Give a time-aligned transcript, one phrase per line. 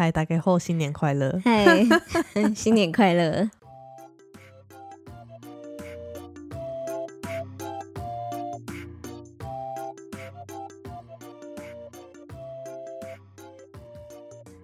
[0.00, 1.40] 嗨，大家好，新年快乐！
[1.44, 1.84] 嗨，
[2.54, 3.50] 新年快乐！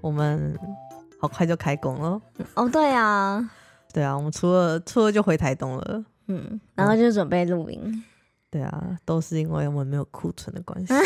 [0.01, 0.57] 我们
[1.19, 2.23] 好快就开工了。
[2.55, 3.51] 哦，对啊，
[3.93, 6.05] 对啊，我们初二初二就回台东了。
[6.29, 8.05] 嗯，然后就准备录音。
[8.51, 10.95] 对啊，都是因为我们没有库存的关系。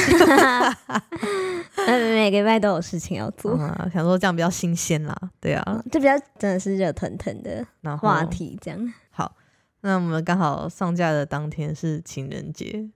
[1.91, 3.57] 每个礼拜都有事情要做，
[3.93, 5.17] 想说这样比较新鲜啦。
[5.41, 7.67] 对啊，就比较真的是热腾腾的
[7.99, 8.95] 话题这样。
[9.11, 9.37] 好，
[9.81, 12.89] 那我们刚好上架的当天是情人节，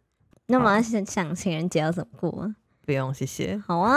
[0.46, 2.54] 那我要想想情人节要怎么过？
[2.84, 3.56] 不用，谢谢。
[3.66, 3.94] 好啊，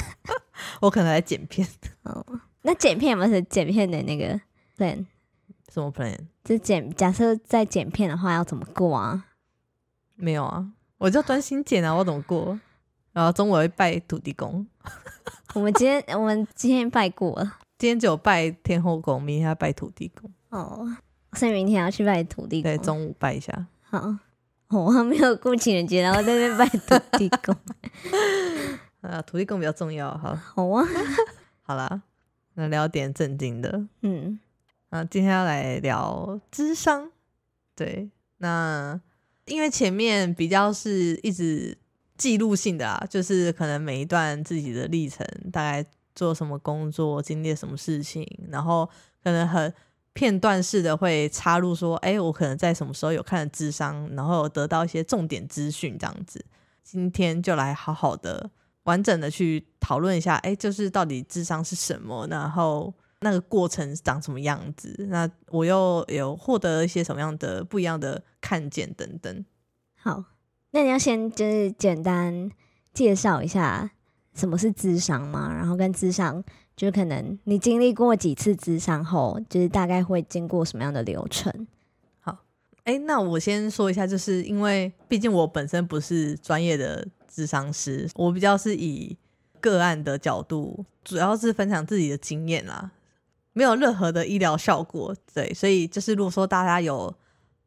[0.80, 1.66] 我可能来剪片。
[2.04, 2.24] 哦，
[2.62, 4.38] 那剪片有没有剪片的那个
[4.76, 5.06] plan？
[5.72, 6.16] 什么 plan？
[6.44, 9.24] 就剪，假设在剪片的话要怎么过啊？
[10.14, 10.68] 没有啊，
[10.98, 12.58] 我就专心剪啊，我怎么过？
[13.16, 14.66] 然后中午会拜土地公。
[15.54, 20.30] 我们今天我们今天拜过了，今天只有拜天后宫，明天要拜土地公。
[20.50, 20.86] 哦，
[21.32, 22.70] 所以明天要去拜土地公。
[22.70, 23.66] 对，中午拜一下。
[23.80, 24.14] 好，
[24.68, 27.56] 我还没有过情人节，然后在那边拜土地公。
[29.00, 30.14] 啊，土地公比较重要。
[30.18, 30.86] 好，好啊。
[31.62, 32.02] 好啦，
[32.52, 33.82] 那聊点正经的。
[34.02, 34.38] 嗯，
[34.90, 37.10] 啊，今天要来聊智商。
[37.74, 39.00] 对，那。
[39.46, 41.78] 因为前面比较是一直
[42.16, 48.88] 记录性的啊，就是可能每一段自己的历程，大概做什么工作，经历什么事情，然后
[49.22, 49.72] 可能很
[50.12, 56.44] 片段式的会插入说，哎，我可能在什么时候有看了智商，然后得到一些重点资讯这样子。
[56.82, 58.50] 今天就来好好的
[58.84, 62.92] 完整的去讨论一下，哎，就是到底智商是什么，然后。
[63.20, 64.94] 那个过程长什么样子？
[65.08, 69.44] 那我又有获得一些什么样的不一样的看见等等。
[69.94, 70.22] 好，
[70.76, 72.50] 那你要先就是简单
[72.92, 73.90] 介绍一下
[74.34, 75.50] 什么是智商吗？
[75.50, 76.44] 然后跟智商，
[76.76, 81.66] 就是可能你经历过几次智商后，就是大概会经过什么样的流程？
[82.20, 82.40] 好，
[82.84, 89.16] 哎，那我先说一下，就是因为毕竟我本身不是专业的智商师，我比较是以
[89.62, 92.90] 个案的角度，主要是分享自己的经验啦。
[93.54, 97.14] 没有任何的医疗效果，对，所以就是如果说大家有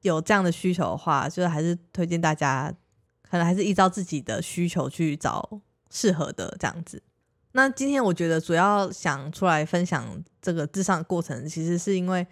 [0.03, 2.71] 有这样的需求的话，就是还是推荐大家，
[3.29, 7.01] 可能还是依照自己的需求去找适合的这样子。
[7.51, 12.25] 那今天我觉得主要想出来分享这个智商的过程，其实是因为，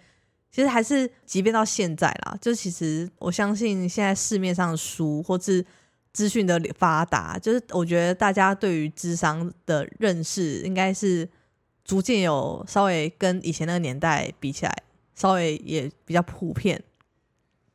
[0.50, 5.64] 其实还是即便到现在啦，就其实我相信现在市面上的书或是
[6.12, 11.28] 资讯的发达，就是我觉得大家对于智商的认识应该是。
[11.84, 14.82] 逐渐有稍微跟以前那个年代比起来，
[15.14, 16.84] 稍微也比较普遍。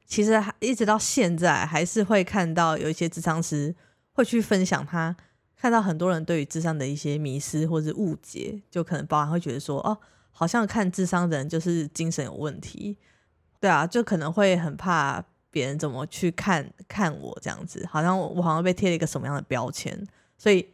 [0.05, 3.75] 其实一直到现在，还是会看到有一些智商师
[4.13, 5.15] 会去分享他
[5.55, 9.97] 看到很多人对于智商的一些迷失或者误解，就可能包含会觉得说，哦，
[10.31, 12.97] 好像看智商的人就是精神有问题，
[13.59, 20.67] 对啊，就可能会很怕别人怎么去看看我这样子，好像我好像被贴了一个什么样的标签，所以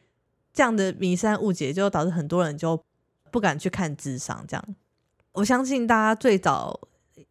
[0.53, 2.81] 这样的迷失误解就导致很多人就。
[3.31, 4.75] 不敢去看智商，这样
[5.33, 6.79] 我相信大家最早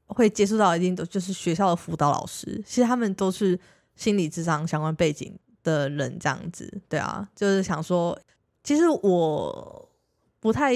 [0.09, 3.59] 会接触到一定都就是学校的辅导老师，其实他们都是
[3.95, 8.19] 心理智商相关背景的人，这样子，对啊，就是想说，
[8.65, 9.89] 其实我
[10.41, 10.73] 不太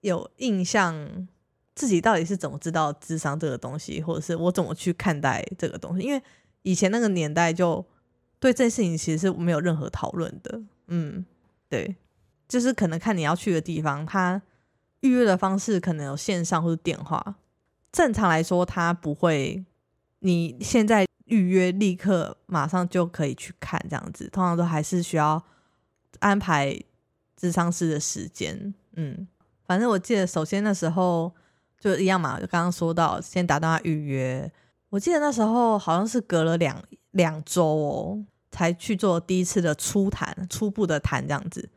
[0.00, 1.28] 有印象
[1.74, 6.22] 自己到底是怎么知道智商这个东西，或者是我怎么去看待这个东西，因为
[6.62, 7.84] 以前那个年代就
[8.38, 11.24] 对这件事情其实是没有任何讨论的，嗯，
[11.68, 11.96] 对。
[12.48, 14.40] 就是可能看你要去的地方，他
[15.00, 17.36] 预约的方式可能有线上或者电话。
[17.92, 19.64] 正常来说，他不会
[20.20, 25.42] 你现在预约立刻马上就可以去看这样子，通常都还是需要
[26.20, 26.78] 安排
[27.36, 28.74] 智商师的时间。
[28.94, 29.26] 嗯，
[29.66, 31.32] 反正我记得，首先那时候
[31.78, 34.50] 就一样嘛，就刚刚说到先打电话预约。
[34.90, 41.68] 我记得那时候好像是隔了两两周哦，才去做第一次的初谈，初步的谈这样子。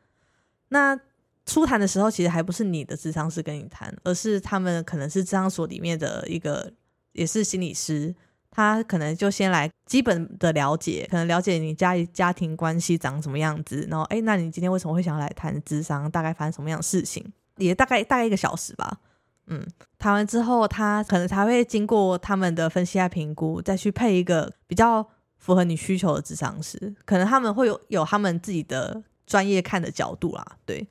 [0.70, 0.98] 那
[1.46, 6.72] 初谈的时候，其实还不是你的智商师跟你谈，而是他们可能是智商所里面的一个，
[7.14, 8.14] 也是心理师，
[8.52, 16.10] 他可能就先来基本的了解，可能了解你家家庭关系长什么样子，然后哎，那你今天为什么会想要来谈智商？
[16.10, 17.26] 大概发生什么样的事情？
[17.58, 19.00] 也大概大概一个小时吧。
[19.48, 19.66] 嗯，
[19.98, 25.06] 谈完之后，他可能才会经过他们的分析和评估，再去配一个比较
[25.38, 29.04] 符合你需求的智商师，可能他们会有有他们自己的。
[29.28, 30.86] 专业看的角度啦，对。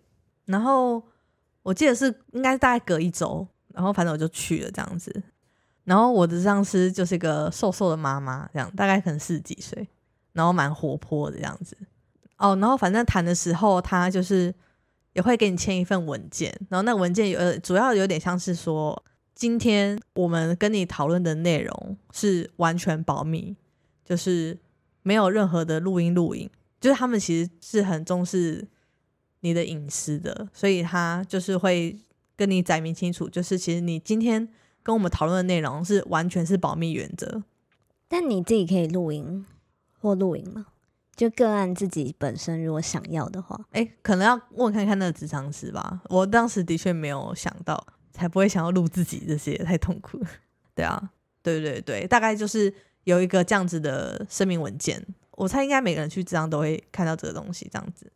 [0.51, 1.03] 然后
[1.63, 5.23] 我记得是应该大概隔一周，然后反正我就去了这样子。
[5.85, 9.89] 然后我的上司就是一个瘦瘦的妈妈，这样大概可能四十几岁，
[10.33, 11.77] 然后蛮活泼的这样子。
[12.37, 14.55] 哦，然后反正谈的时候，他就是
[15.13, 19.03] 也会给你签一份文件，然后那文件有主要有点像是说，
[19.35, 23.57] 今天我们跟你讨论的内容是完全保密，
[24.05, 24.59] 就是
[25.03, 26.49] 没有任何的录音录影，
[26.81, 28.69] 就是他们其实是很重视
[29.41, 31.99] 你的隐私的，所以他就是会
[32.37, 34.49] 跟你载明清楚，就是其实你今天
[34.83, 37.43] 跟我们讨论的内容是完全是保密原则。
[38.09, 39.47] 但你自己可以录音
[39.99, 40.67] 或录影吗？
[41.17, 46.01] 就个案自己本身如果想要的话，哎，可能要问看看那个职场师吧。
[46.09, 50.19] 我当时的确没有想到，才不会想要录自己这些，太痛苦。
[50.75, 51.11] 对啊，
[51.43, 52.73] 对对对，大概就是
[53.05, 55.05] 有一个这样子的声明文件。
[55.33, 58.11] 我猜应该每个人去这样都会看到这个东西，这样子。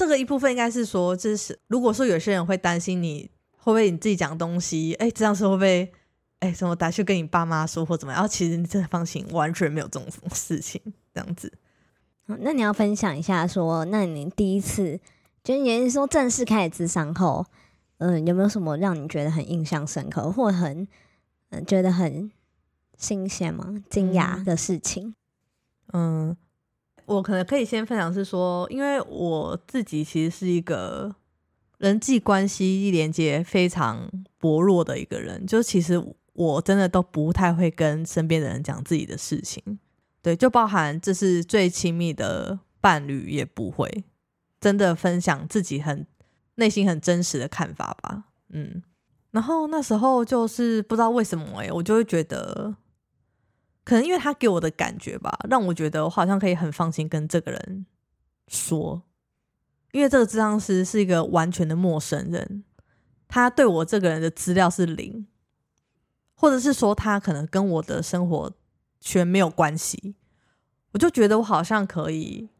[0.00, 5.92] 这个一部分应该是说，就是如果说有些人会担心你会不会你自己讲东西，哎，这样是会不会
[6.38, 8.16] 哎什么打去跟你爸妈说或怎么样？
[8.16, 10.80] 然后其实你真的放心，完全没有这种事情，
[11.12, 11.52] 这样子。
[12.24, 14.98] 那你要分享一下，说那你第一次，
[15.44, 17.44] 就也是说正式开始智商后，
[17.98, 20.88] 嗯，有没有什么让你觉得很印象深刻，或很
[21.50, 22.32] 嗯觉得很
[22.96, 23.84] 新鲜吗？
[23.90, 25.14] 惊讶的事情？
[25.92, 26.34] 嗯，
[27.16, 31.12] 我可能可以先分享是说，因为我自己其实是一个
[31.78, 34.08] 人际关系连接非常
[34.38, 36.00] 薄弱的一个人，就其实
[36.34, 39.80] 我真的都不太会跟身边的人讲自己的事情。
[40.22, 44.04] 对，就包含这是最亲密的伴侣也不会
[44.60, 46.06] 真的分享自己很
[46.54, 48.82] 内心很真实的看法吧，嗯，
[49.32, 52.76] 然后那时候就是不知道为什么哎，我就会觉得，
[53.90, 57.86] 可能因为他给我的感觉吧，让我觉得我好像可以很放心跟这个人
[58.46, 59.02] 说，
[59.90, 62.62] 因为这个智商师是一个完全的陌生人，
[63.26, 65.26] 他对我这个人的资料是零，
[66.34, 68.52] 或者是说他可能跟我的生活。
[69.02, 70.14] 全没有关系，
[70.92, 72.50] 我就觉得我好像可以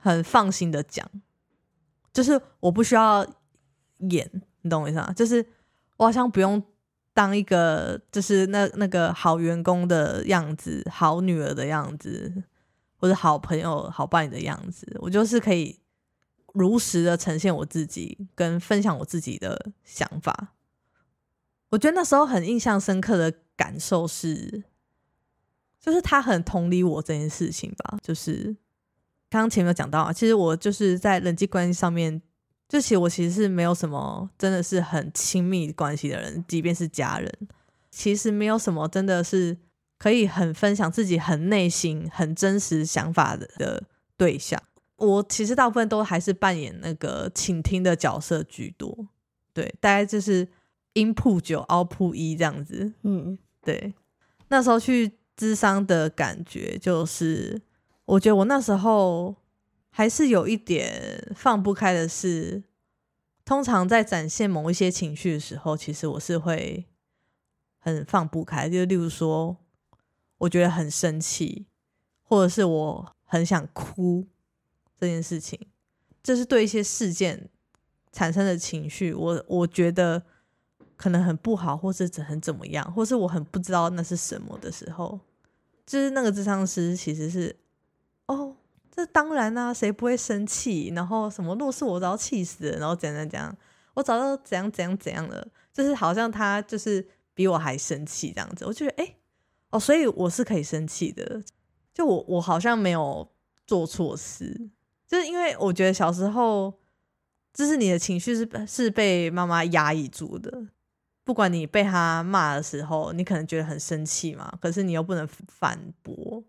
[0.00, 1.06] 很放心的讲，
[2.14, 3.26] 就是我不需要
[3.98, 5.12] 演，你懂我意思吗？
[5.12, 5.44] 就是
[5.98, 6.62] 我好像不用
[7.16, 12.44] 当一个就是那那个好员工的样子、好女儿的样子，
[12.96, 15.80] 或者好朋友、好伴侣的样子，我就是可以
[16.52, 20.52] 如实的呈现我自己，跟分享我自己的想法。
[21.70, 24.64] 我觉得那时候很印象深刻的感受是。
[25.78, 28.56] 就是他很同理我这件事情吧，就是
[29.30, 32.20] 刚刚前面有讲到啊，其实我就是在人际关系上面，
[32.68, 37.30] 就其实我其实是没有什么真的是很亲密关系的人，即便是家人，
[37.90, 39.56] 其实没有什么真的是
[39.98, 43.82] 可以很分享自己很内心、很真实想法的的
[44.16, 44.60] 对象。
[44.96, 49.08] 我其实大部分都还是扮演那个倾听的角色居多，
[49.52, 50.48] 对，大概就是
[50.94, 52.92] 音铺九，凹铺一这样子。
[53.02, 53.94] 嗯，对，
[54.48, 55.12] 那时候去。
[55.36, 57.60] 智商的感觉就是，
[58.06, 59.36] 我觉得我那时候
[59.96, 62.62] 还是有一点放不开的是，
[63.46, 66.84] 通常在展现某一些情绪的时候，其实我是会
[67.78, 68.68] 很放不开。
[68.68, 69.56] 就例如说，
[70.36, 71.64] 我觉得很生气，
[72.22, 74.26] 或者是我很想哭
[75.00, 75.58] 这件事情，
[76.22, 77.48] 这是对一些事件
[78.12, 80.22] 产生的情绪，我我觉得。
[80.98, 85.20] 可能很不好，或是很怎么样，或是我很不知道那是什么的时候，
[85.84, 87.54] 就是那个智商师其实是，
[88.96, 90.90] 这当然啊，谁不会生气？
[90.96, 93.54] 然后什么，若是我早气死了，然后怎样怎样，
[93.92, 98.64] 我早就怎样怎样怎样了，就是好像他就是比我还生气这样子。
[98.64, 99.16] 我觉得，哎，
[99.68, 101.42] 哦，所以我是可以生气的，
[101.92, 103.30] 就我我好像没有
[103.66, 104.70] 做错事，
[105.06, 106.72] 就是因为我觉得小时候，
[107.52, 110.68] 就是你的情绪是是被妈妈压抑住的。
[111.22, 116.42] 不管你被他骂的时候，你可能觉得很生气嘛，可是你又不能反驳，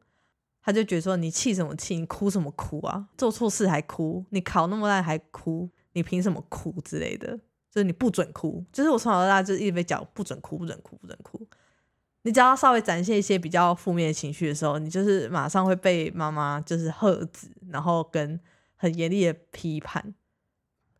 [0.67, 3.07] 他就觉得说你气什么气，你哭什么哭啊？
[3.17, 7.37] 做错事还哭，你考那么烂还哭，你凭什么哭之类的？
[7.71, 11.47] 就是你不准哭，就是我从小到大就一直被讲不准哭，不准哭，不准哭。
[12.23, 18.37] 你只要稍微展现一些比较负面的情绪的时候，你就是马上会被妈妈就是喝止，然后跟
[18.75, 20.13] 很严厉的批判。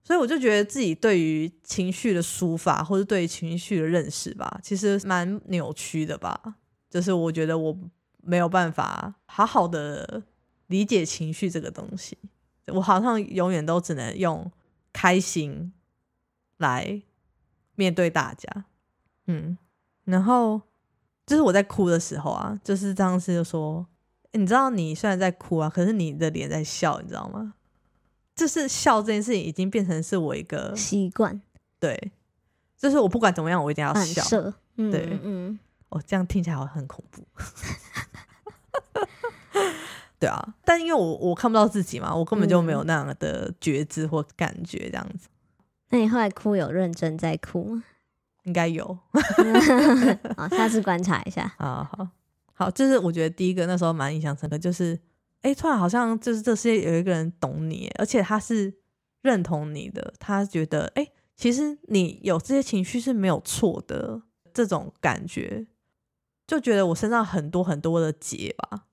[0.01, 6.55] 所以我就觉得自己对于情绪的抒发，或者对于情绪的认识吧，其实蛮扭曲的吧。
[6.89, 7.77] 就是我觉得我
[8.27, 10.21] 没有办法好好的
[10.67, 12.17] 理解情绪这个东西，
[12.67, 14.51] 我好像永远都只能用
[14.91, 15.71] 开心
[16.57, 17.01] 来
[17.75, 18.65] 面对大家。
[19.27, 19.57] 嗯，
[20.03, 20.61] 然后
[21.25, 23.87] 就是我在哭的时候啊，就是张师就说
[24.33, 27.53] ：“你知道你虽然在哭啊，可是你的脸在笑，你知道吗？”
[28.35, 31.41] 就是笑这件事情已经变成是我一个习惯，
[31.79, 32.11] 对，
[32.77, 34.53] 就是我不管怎么样，我一定要笑。
[34.75, 35.57] 对，嗯，
[35.89, 37.25] 哦，这样听起来好像很恐怖。
[40.19, 45.27] 对啊，但因为我我看不到自己嘛，我根本就没有那样的觉知或感觉，这样子。
[45.89, 47.83] 那你后来哭有认真在哭吗？
[48.43, 48.97] 应该有。
[50.35, 51.53] 好，下次观察一下。
[51.57, 52.07] 好 好
[52.53, 54.99] 好，这是我觉得第一个那时候蛮印象深刻，就是
[55.41, 58.73] 哎，突然好像就是这世界有一个人懂你，而且他是
[59.21, 64.21] 认同你的，他觉得哎，其实你有这些情绪是没有错的，
[64.53, 65.67] 这种感觉，
[66.47, 68.86] 就觉得我身上很多很多的结吧，就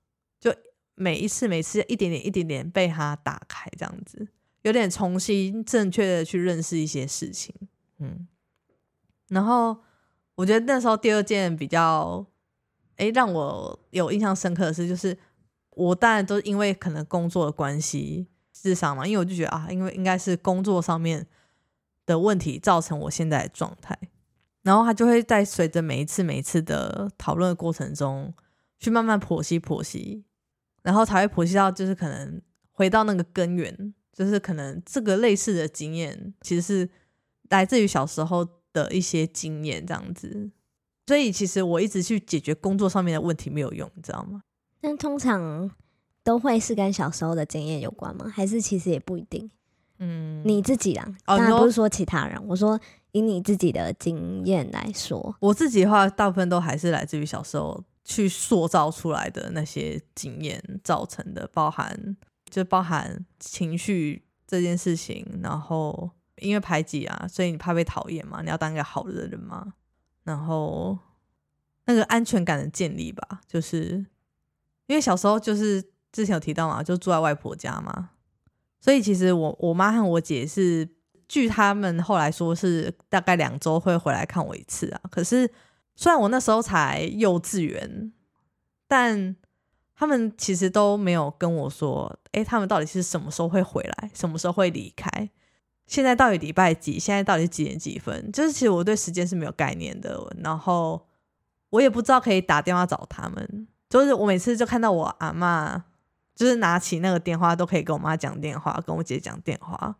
[0.95, 4.27] 每一次每次一点点一点点被他打开，这样子，
[4.63, 7.53] 有点重新正确的去认识一些事情，
[7.99, 8.27] 嗯。
[9.27, 9.77] 然后
[10.35, 12.25] 我觉得那时候第二件比较，
[12.97, 15.17] 哎，让我有印象深刻的事，就是
[15.71, 21.25] 我当然都因为可能工作的关系智商嘛，因为我就觉得啊，因为应该是工作上面
[22.05, 23.97] 的问题造成我现在的状态，
[24.61, 28.31] 然后他就会在随着每一次每一次的讨论的过程中，
[28.79, 30.23] 去慢慢剖析剖析，
[30.85, 36.89] 然后才会剖析到就是可能回到那个根源，就是可能这个类似的经验其实是
[37.49, 38.47] 来自于小时候。
[38.75, 40.51] 的一些经验这样子，
[41.07, 44.41] 所以其实我一直去解决工作上面的问题没有用，你知道吗？
[44.81, 45.71] 但通常
[46.25, 48.27] 都会是跟小时候的经验有关吗？
[48.27, 49.49] 还是其实也不一定？
[49.99, 52.77] 嗯，你自己啊，当然不是说其他人，我说
[53.13, 62.15] 以你自己的经验来说，我自己的话，大部分都还是来自于小时候去塑造出来的那些经验造成的，包含
[62.49, 66.11] 就包含情绪这件事情，然后。
[66.39, 68.41] 因为排挤啊，所以你怕被讨厌嘛？
[68.41, 69.73] 你要当一个好的人嘛？
[70.25, 70.99] 然后
[71.85, 74.05] 那个安全感的建立吧，就是
[74.87, 75.81] 因为小时候就是
[76.11, 78.09] 之前有提到嘛，就住在外婆家嘛，
[78.81, 80.85] 所以其实我我妈和我姐是，
[81.25, 84.99] 据他们后来说是大概两周会回来看我一次啊。
[85.09, 85.49] 可是
[85.95, 88.11] 虽然我那时候才幼稚园，
[88.87, 89.35] 但
[89.95, 95.29] 他们其实都没有跟我说，哎，他们到底是什么时候会回来，什么时候会离开。
[95.87, 96.99] 现在到底礼拜几？
[96.99, 98.31] 现在到底几点几分？
[98.31, 101.05] 就是其实我对时间是没有概念的，然后
[101.69, 103.67] 我也不知道可以打电话找他们。
[103.87, 105.85] 就是我每次就看到我阿妈，
[106.35, 109.95] 就是拿起那个电话都可以跟我妈讲电话，跟我姐讲电话。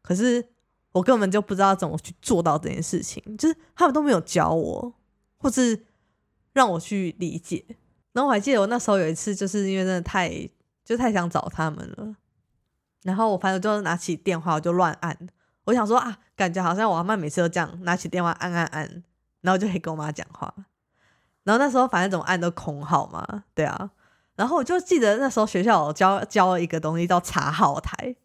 [0.00, 0.44] 可是
[0.92, 4.94] 我根本就不知道怎么去做到这件事情，就是他们都没有教我，
[5.38, 5.86] 或是
[6.52, 7.64] 让我去理解。
[8.12, 10.30] 然后我还记得我那时候有一次，就是因为真的太
[10.84, 12.16] 就太想找他们了。
[13.02, 15.16] 然后我反正就拿起电话，我就乱按。
[15.64, 19.04] 我想说啊，感觉好像我阿妈每次都这样，拿起电话按按按，
[19.42, 20.52] 然后就可以跟我妈讲话。
[21.44, 23.90] 然后那时候反正怎么按都空号嘛，对啊。
[24.34, 28.16] 然后我就记得那时候学校教教了一个东西叫查号台，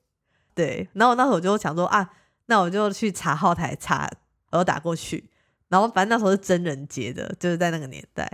[0.56, 0.88] 对。
[0.94, 2.10] 然后那时候我就想说啊，
[2.48, 4.10] 那我就去查号台查，
[4.52, 5.30] 我就打过去。
[5.74, 8.30] 然后反正那时候是真人接的，就是在那个年代。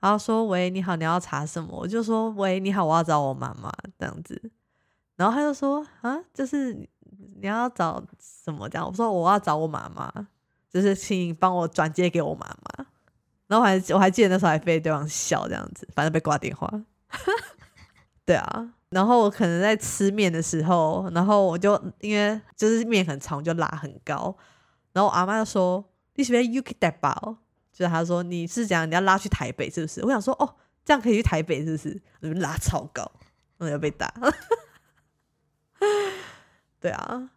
[0.00, 1.68] 然后说喂，你好，你要查什么？
[1.72, 4.50] 我就说喂，你好，我要找我妈妈这样子。
[5.14, 8.84] 然后他就说啊，就是你要找什么这样？
[8.84, 10.12] 我说我要找我妈妈，
[10.68, 12.86] 就是请帮我转接给我妈妈。
[13.46, 16.68] 然后我还我还记得那时候还被对方笑这样子，反正被挂电话。
[18.26, 24.36] 对啊，然后我可能在吃面的时候，然后我就因为就是面很长，就拉很高。
[24.92, 27.38] 然后我阿妈就说：“你是不是 UK 带包？”
[27.72, 30.04] 就是他说你是讲你要拉去台北是不是？
[30.04, 30.54] 我想说哦，
[30.84, 32.00] 这样可以去台北是不是？
[32.20, 33.02] 我就拉超高，
[33.58, 34.12] 然后要被打。
[36.78, 37.30] 对啊，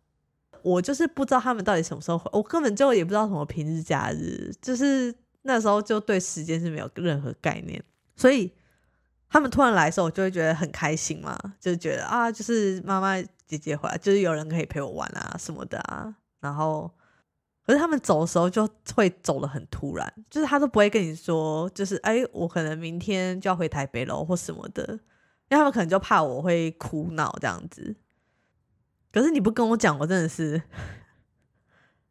[0.62, 7.84] 我就是不知道他们到底什么时候回，我根本就也不知道什么平日假日，就是那时候就对时间是没有任何概念，
[8.15, 8.53] 所以
[9.29, 16.15] 他们突然来的时候，我就会觉得很开心嘛，就觉得啊，就是妈妈姐姐回来，就是有人可以陪我玩啊什么的啊。
[16.39, 16.91] 然后，
[17.67, 24.83] 可是他们走的时候就会走的很突然，就是他都不会跟你说，就是哎，我可能明天就要回台北了或什么的，
[25.50, 27.97] 因为他们可能就怕我会哭闹这样子。
[29.12, 30.62] 可是你不跟我讲，我真的是，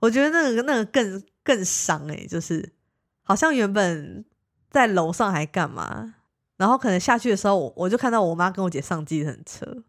[0.01, 2.75] 我觉得那个那个更更伤哎，就是
[3.23, 4.27] 好像原本
[4.71, 6.17] 在楼上还干嘛，
[6.59, 9.85] 然后可能下去的时候，我我就看到我妈跟我姐上计程车，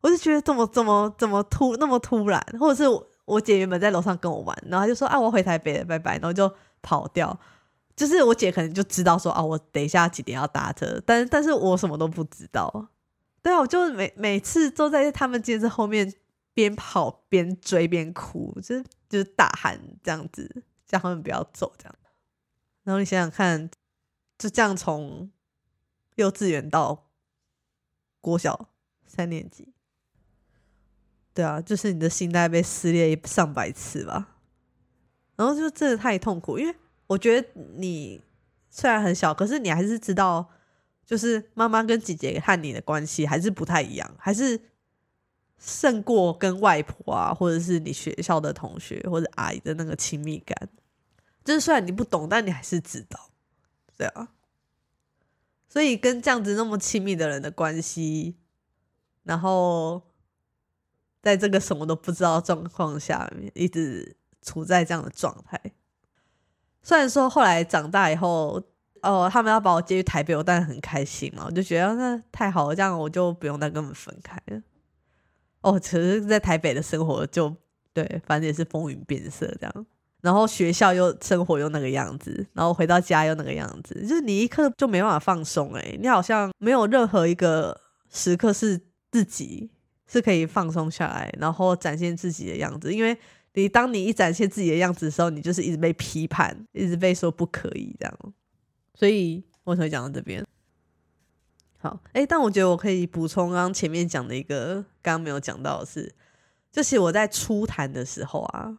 [0.00, 2.88] 我就觉得怎么怎么怎么突那么突然，或者是
[3.24, 7.38] 我姐原本在楼上跟我玩，然后她就说啊我回台北了，拜拜，然后就跑掉，
[7.94, 12.88] 就是我姐可能就知道说啊我等一下几点要搭车，但但是我什么都不知道。
[13.42, 16.12] 对啊，我就每每次都在他们接着后面
[16.52, 21.94] 边跑边追边哭，就是就是大喊这样子，叫他们不要走这样。
[22.82, 23.70] 然后你想想看，
[24.36, 25.30] 就这样从
[26.16, 27.06] 幼稚园到
[28.20, 28.68] 国小
[29.06, 29.72] 三年级，
[31.34, 34.36] 对啊，就是你的心大概被撕裂上百次吧。
[35.36, 36.74] 然后就真的太痛苦，因为
[37.06, 38.20] 我觉得你
[38.68, 40.50] 虽然很小，可是你还是知道。
[41.06, 44.60] 就是妈妈跟姐姐和你的关系还是不太一样，还是
[45.58, 50.68] 胜过跟外婆啊，或者是你学校的同学或者阿姨的那个亲密感。
[51.44, 53.28] 就是虽然你不懂，但你还是知道，
[53.96, 54.28] 对啊。
[55.68, 58.36] 所以跟这样子那么亲密的人的关系，
[59.24, 60.00] 然后
[61.22, 65.60] 在这个什么都不知道状况下面，一直处在这样的状态。
[66.82, 68.62] 虽然说后来长大以后，
[69.02, 74.62] 哦，他们要把我接去台北，我当然很开心嘛，我就觉得那太好了，这样我就不用再跟他们分开了。
[75.60, 77.54] 哦，其实在台北的生活就
[77.92, 79.86] 对，反正也是风云变色这样。
[80.22, 87.78] 然后学校又生活又那个样子，然后回到家又那个样子，就是你一刻就没办法放松哎，你好像没有任何一个
[88.10, 89.70] 时刻是自己
[90.10, 92.92] 是可以放松下来，然后展现自己的样子。
[92.92, 93.16] 因为
[93.54, 98.18] 你当你一展现自己的样子的时候，你就是一直被批判，一直被说不可以这样。
[98.94, 100.44] 所以我才讲到这边。
[101.78, 106.14] 好，哎，但我觉得我可以补充刚刚前面讲的一个刚刚没有讲到的是，
[106.72, 108.78] 就是我在初谈的时候啊。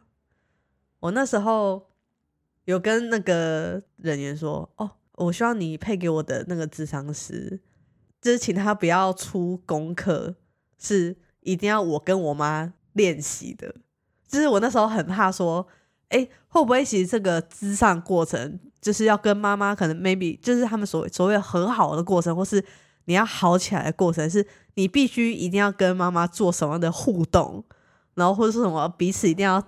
[1.00, 1.90] 我那时候
[2.66, 7.60] 有跟那个人员说：“哦，我希望你配给我的那个智商师，
[8.20, 10.36] 就是请他不要出功课，
[10.78, 13.74] 是一定要我跟我妈练习的。
[14.26, 15.66] 就是我那时候很怕说，
[16.08, 22.64] 哎，会不会其实这个智商过程就是要跟妈妈可能 maybe 就是他们所所谓很好的过程，或是
[23.04, 27.64] 你要好起来的过程，是你必须一定要跟妈妈做什么样的互动，
[28.14, 29.62] 然后或者说什么彼此一定要。”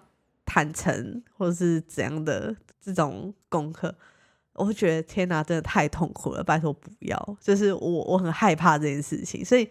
[0.46, 3.92] 坦诚或者是怎样的这种功课，
[4.52, 6.44] 我会觉得天哪，真的太痛苦了！
[6.44, 9.66] 拜托不要，就是我我很害怕这件事情，所以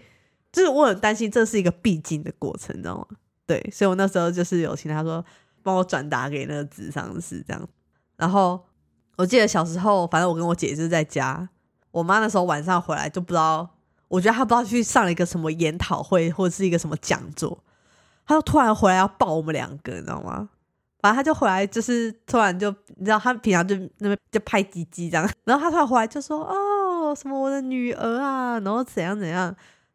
[0.54, 3.06] 就是我很担心这是一个必经的过程，你知道吗？
[3.46, 5.24] 对，所以我那时候就是有请他说
[5.62, 7.68] 帮我转达给那个智商师这样。
[8.16, 8.64] 然后
[9.18, 11.50] 我记得小时候，反正我跟我姐就是在家，
[11.92, 13.68] 我妈那时候晚上回来就不知道，
[14.08, 17.62] 我觉得她不知道去上了一个什么研讨会或者是一个什么讲座，
[18.26, 20.50] 她就突然回来要抱我们两个，你知道吗？
[21.02, 29.54] 反正他就回来，就是突然就你知道，他平常就那边就拍鸡鸡这样，然后他突然回来就说：“哦，什么我的女儿啊，然后怎样怎样，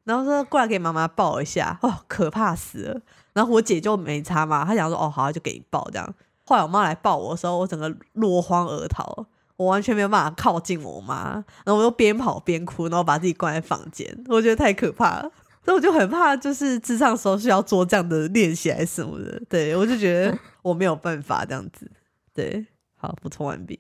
[0.09, 3.01] 然后说过来给妈妈抱一下，哦，可怕死了。”
[3.35, 15.31] 然后我姐就没差嘛，她想说：“哦，好，就给你抱这样。”后来我妈来抱我的时候，我整个落荒而逃，我完全没有办法靠近我妈，然后我又边跑边哭，然后把自己关在房间，我觉得太可怕了。
[15.62, 19.38] 所以我就很怕，就是智商时候需要做这样的练习还是什么的。
[19.51, 21.90] 对我就觉得我没有办法这样子。
[22.33, 22.66] 对，
[22.97, 23.79] 好，补充完毕。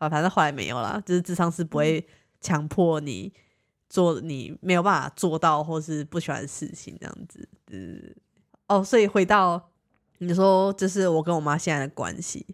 [0.00, 2.06] 好，反正后来没有啦，就是智商是不会
[2.40, 3.30] 强迫你
[3.88, 7.48] 做你没有办法做到或是不喜欢的事情这样子。
[7.70, 8.14] 嗯，
[8.66, 9.70] 哦，所以回到
[10.18, 12.46] 你说，就是我跟我妈现在的关系，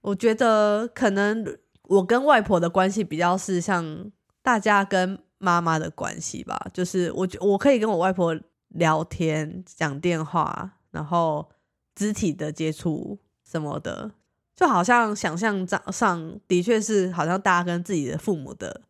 [0.00, 1.44] 我觉得可能
[1.84, 4.10] 我跟外婆的关系比较是像
[4.42, 5.18] 大家跟。
[5.42, 8.38] 妈妈的关系吧，就是我我可以跟我外婆
[8.68, 11.48] 聊天、讲电话，然后
[11.94, 14.12] 肢体的接触什么的，
[14.54, 18.82] 就好像想象上的确是好像大家跟自己的父母的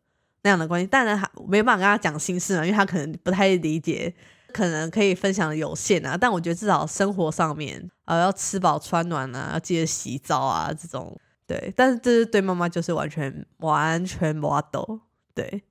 [0.43, 0.87] 那样的关系。
[0.87, 4.13] 当然，还没办法跟他讲心事嘛，因为他可能不太理解，
[4.53, 6.17] 可能可以分享的有限啊。
[6.17, 11.73] 但我觉得至少生活上面，呃，要吃饱穿暖啊，要记得洗澡啊，这种对。
[11.75, 15.01] 但是这是对妈妈就是完全完全不懂，
[15.33, 15.63] 对。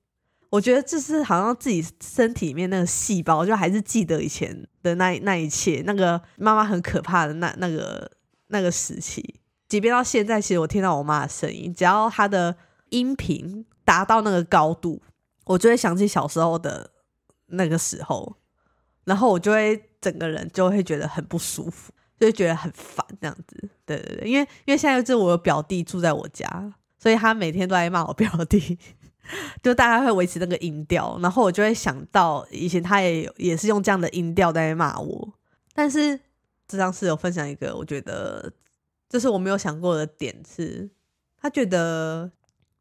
[0.51, 8.11] 我觉得这是好像自己身体里面那个细胞，就还是记得以前的那那一切，那个妈妈很可怕的那那个
[8.49, 9.37] 那个时期。
[9.69, 12.57] 即便到现在，其实我听到我妈的声音，只要她的
[12.89, 15.01] 音频达到那个高度，
[15.45, 16.91] 我就会想起小时候的
[17.47, 18.37] 那个时候，
[19.05, 23.69] 然后我就会整个人就会觉得很不舒服，就会觉得很烦这样子。
[23.85, 28.79] 对对对，因为因为现在是我表弟住在我家，所以他每天都在骂我表弟。
[29.63, 35.33] 就大概会维持那个音调，然后我就会想到以前他也也是用这样的音调在骂我。
[35.73, 36.19] 但是
[36.67, 38.53] 这张是有分享一个，我觉得
[39.09, 40.91] 就是我没有想过的点是，
[41.41, 42.29] 他觉得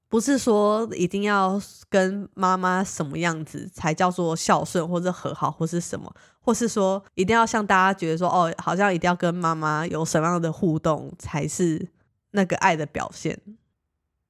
[0.09, 11.87] 不是说一定要跟妈妈什么样子才叫做孝顺或者和好或是什么，或是说一定要像大家觉得说哦，好像一定要跟妈妈有什么样的互动才是
[12.31, 13.39] 那个爱的表现。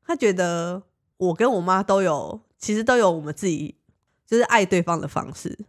[0.06, 0.84] 他觉得。
[1.20, 3.76] 我跟我妈都有，其实都有我们自己
[4.26, 5.66] 就是爱对方的方式，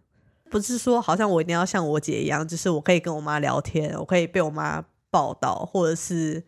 [0.48, 6.44] 不是说好像我一定要像我姐一样，就是我可以跟我妈聊天，我可以被我妈抱到，或者是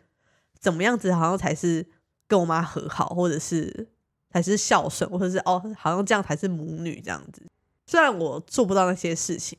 [0.60, 1.84] 怎么样子，好像才是
[2.32, 3.86] 跟我妈和好，或者是
[4.30, 7.42] 才是孝顺，或者是哦，好像这样才是母女这样子。
[7.86, 9.58] 虽然我做不到那些事情，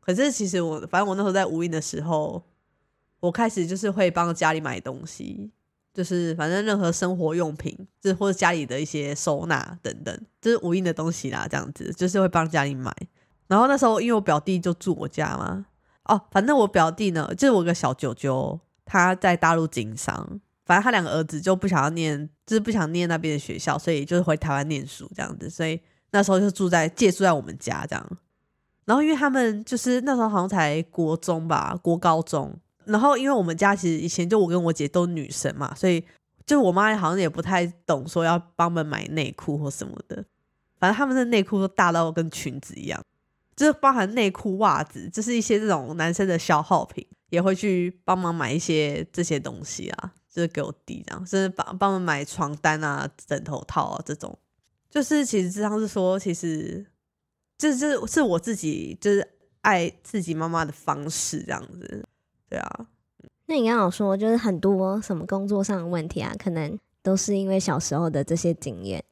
[0.00, 2.42] 可是其实我反正我那时候在无印的时候，
[3.20, 5.50] 我开始就是会帮家里买东西。
[5.92, 12.92] 就是反正任何生活用品，就是或者家里的一些收纳等等，就是无印的东西啦，这样子就是会帮家里买。
[13.46, 15.66] 然后那时候因为我表弟就住我家嘛，
[16.06, 28.18] 哦，反正我表弟呢，就是我个小舅舅，他在大陆经商，反正他两个儿子就不想要念，就是不想念那边的学校，所以就是回台湾念书这样子，所以那时候就住在借住在我们家这样。
[28.84, 32.54] 然后因为他们就是那时候好像才国中吧，国高中。
[32.84, 36.04] 然后因为我们家其实以前就我跟我姐都女生嘛，所以
[36.44, 40.22] 就我妈好像也不太懂说要帮我们买内裤或什么的。
[40.78, 43.02] 反正他们的内裤都大到跟裙子一样，
[43.56, 54.36] 就是包含内裤、袜子，就是一些这种男生的消耗品，也会去帮忙买一些这些东西啊，就是给我弟这样，甚至帮帮忙买床单啊、枕头套啊这种。
[54.90, 56.84] 就是其实这样是说，其实
[57.56, 59.24] 这这是我自己就是
[59.60, 62.04] 爱自己妈妈的方式这样子。
[62.48, 62.86] 对啊，
[63.46, 69.04] 那你刚刚有说，就是很多什么工作上的问题啊，可能都是因为小时候的这些经验。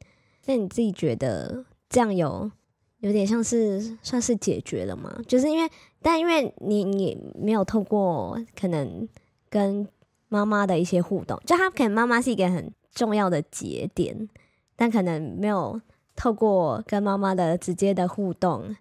[0.47, 2.51] 那你自己觉得这样有
[2.99, 5.17] 有点像是算是解决了吗？
[5.29, 9.09] 就是因为，但因为你你没有透过可能
[9.49, 9.89] 跟
[10.33, 14.29] 妈妈的一些互动，就他可能妈妈是一个很重要的节点，
[14.75, 15.79] 但可能没有
[16.17, 18.75] 透过跟妈妈的直接的互动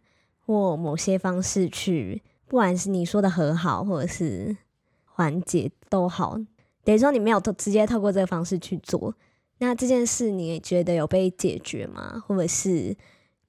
[0.45, 4.55] 或某些方式去，不管是你说的和好或者是
[5.03, 6.39] 缓解都好，
[6.85, 9.13] 等于说你没有直接透过这个方式去做。
[9.57, 12.23] 那这件事你觉得有被解决吗？
[12.25, 12.95] 或者是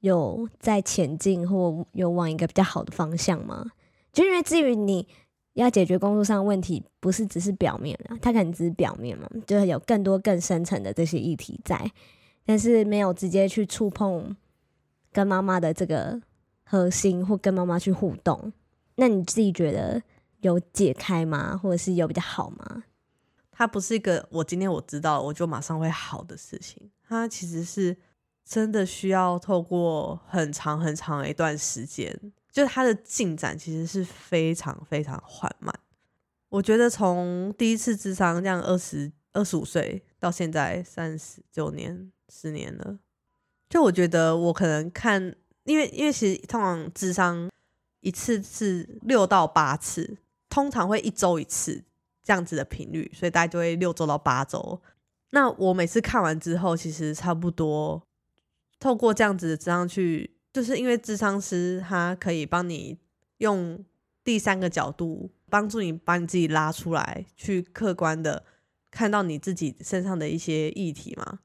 [0.01, 3.67] 有在前进，或有往一个比较好的方向吗？
[4.12, 5.07] 就因为至于你
[5.55, 11.91] 要解决工作上问题，不是只是表面啊，它可能只是表面嘛，就是有更多更深层的这些议题在，
[12.45, 14.35] 但是没有直接去触碰
[15.12, 16.21] 跟妈妈的这个
[16.65, 18.53] 核心，或跟妈妈去互动。
[18.95, 20.03] 那你自己觉得
[20.41, 21.57] 有解开吗？
[21.57, 22.85] 或者是有比较好吗？
[23.51, 27.97] 它不是一个我今天我知道我就马上会好的事情，它其实是
[28.45, 32.19] 真的需要透过很长很长的一段时间，
[32.53, 35.75] 就是它的进展其实是非常非常缓慢。
[36.51, 42.99] 我觉得从第一次智商这样二十二十五岁到现在三十九年十年了，
[43.69, 45.35] 就我觉得我可能看，
[45.65, 47.51] 因为因为其实通常智商
[48.01, 51.83] 一次是六到八次，通常会一周一次。
[52.25, 54.81] 这样子的频率，所以大概就会六周到八周。
[55.31, 58.01] 那我每次看完之后，其实差不多
[58.79, 62.99] 透过这样子的智商去，就是因为智商师他可以帮你
[63.38, 63.85] 用
[64.23, 68.45] 第三个角度帮助你把你自己拉出来，去客观的
[68.91, 71.41] 看到你自己身上的一些议题嘛。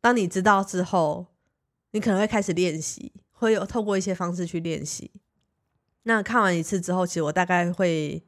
[0.00, 1.26] 当你知道之后，
[1.90, 5.10] 你可能会开始练习，会有透过一些方式去练习。
[6.04, 8.22] 那看完一次之后，其实我大概会。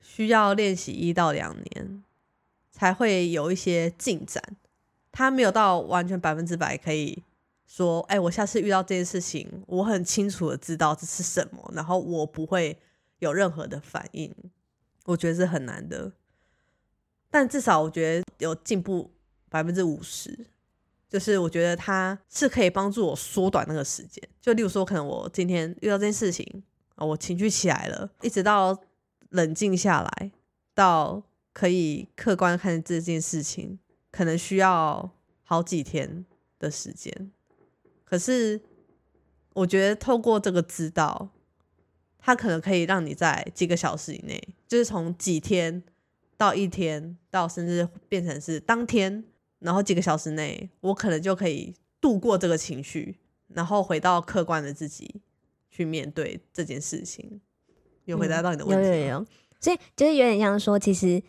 [0.00, 2.02] 需要练习一到两年，
[2.70, 4.40] 才会有一些进展。
[5.10, 7.24] 他没有到完全百分之百可以
[7.68, 12.76] 说，哎，我下次遇到这件事情，我很清楚的知道这是什么，然后我不会
[13.20, 14.34] 有任何的反应。
[15.04, 16.10] 我觉得是很难的，
[17.30, 19.12] 但至少我觉得有进步
[19.48, 20.46] 百分之五十。
[21.08, 24.22] 就是我觉得它是可以帮助我缩短那个时间。
[24.40, 26.64] 就例如说，可能我今天遇到这件事情
[26.96, 28.76] 啊，我情绪起来了，一直到。
[29.30, 30.32] 冷静下来，
[30.72, 33.78] 到可以客观看这件事情，
[34.10, 35.10] 可能需要
[35.42, 36.24] 好几天
[36.58, 37.30] 的时间。
[38.08, 38.58] 可是，
[39.52, 41.28] 我觉得透过这个知道，
[42.18, 45.82] 它可能可以让你在几个小时以内，就是从几天
[46.38, 49.22] 到一天，到甚至变成是当天，
[49.58, 53.18] 然后几个小时内，我可能就可以度过这个情绪，
[53.48, 55.20] 然后回到客观的自己
[55.70, 57.42] 去面对这件事情。
[58.06, 59.26] 有回答到你的问题，有有有，
[59.60, 61.22] 所以就是有点像说，其实，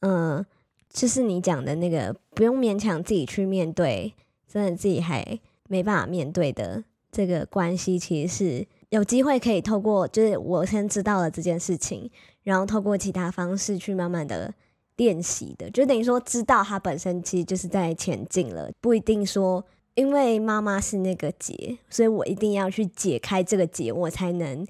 [0.00, 0.44] 嗯，
[0.90, 4.12] 就是你讲的那个，不用勉强自己去面对，
[4.46, 12.10] 真的自己还没办法面对的这个关系，其实是有机会可以透过，就是我先知道了这件事情，
[12.42, 14.52] 然后透过其他方式去慢慢的
[14.96, 24.66] 练习的，就等于说知道它本身其实就是在前进了，不一定说因为妈妈是那个结，所以我一定要去解开这个结，我才能。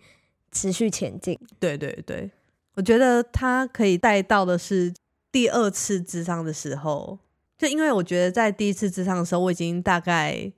[0.51, 2.29] 持续前进，对对对，
[2.75, 4.93] 我觉得他可以带到的是
[5.31, 7.19] 第二次智商的时候，
[7.59, 10.51] 就因为我觉得在第一次智商的时候，我已经大概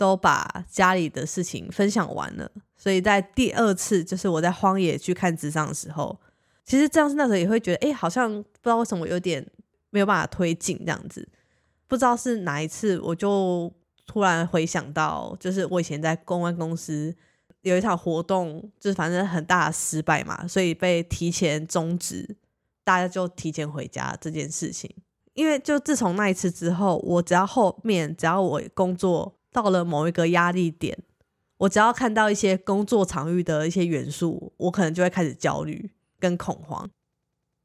[0.00, 6.18] 都把家里的事情分享完了，所以在第二次就是我在荒野去看智商的时候，
[6.64, 9.46] 其实这样是那时候也会觉得，哎，好像不知道为什么有点
[9.90, 11.28] 没有办法推进这样子，
[11.86, 13.70] 不知道是哪一次，我就
[14.06, 17.14] 突然回想到，就是我以前在公关公司。
[17.62, 22.38] 有一场活动，就是反正很大的失败嘛，所以被提前终止，
[22.82, 24.90] 大家就提前回家这件事情。
[25.34, 30.98] 因为就自从那一次之后，我只要后面只要我工作到了某一个压力点，
[31.58, 36.88] 我只要看到一些工作场域的一些元素，我可能就会开始焦虑跟恐慌。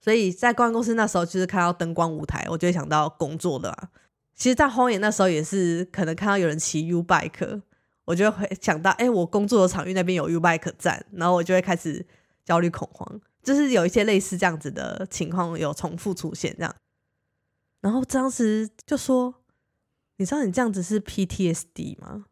[0.01, 3.89] 所以在公关公司那时候，就是看到灯光舞台，我就会想到工作的。
[4.35, 7.61] 其实，在荒野那时候也是可能看到有人骑 U bike，
[8.03, 12.05] 我就会想到，哎，我工作的场域那边有 U bike 站，然后我就会开始
[12.43, 16.75] 焦虑恐慌，就是有一些类似这样子的情况有重复出现这样。
[17.81, 19.33] 然后当时就说，
[20.17, 22.25] 你知道你这样子是 PTSD 吗？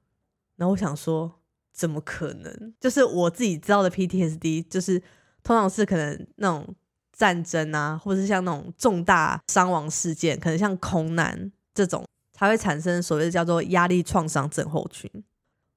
[0.56, 1.40] 然后我想说，
[1.72, 2.74] 怎么可能？
[2.80, 5.00] 就是我自己知道的 PTSD，就是
[5.44, 6.76] 通常是可能那种。
[7.16, 15.08] 战争啊，或者是像那种重大伤亡事件，可能像空难这种，才会产生所谓的叫做压力创伤症候群。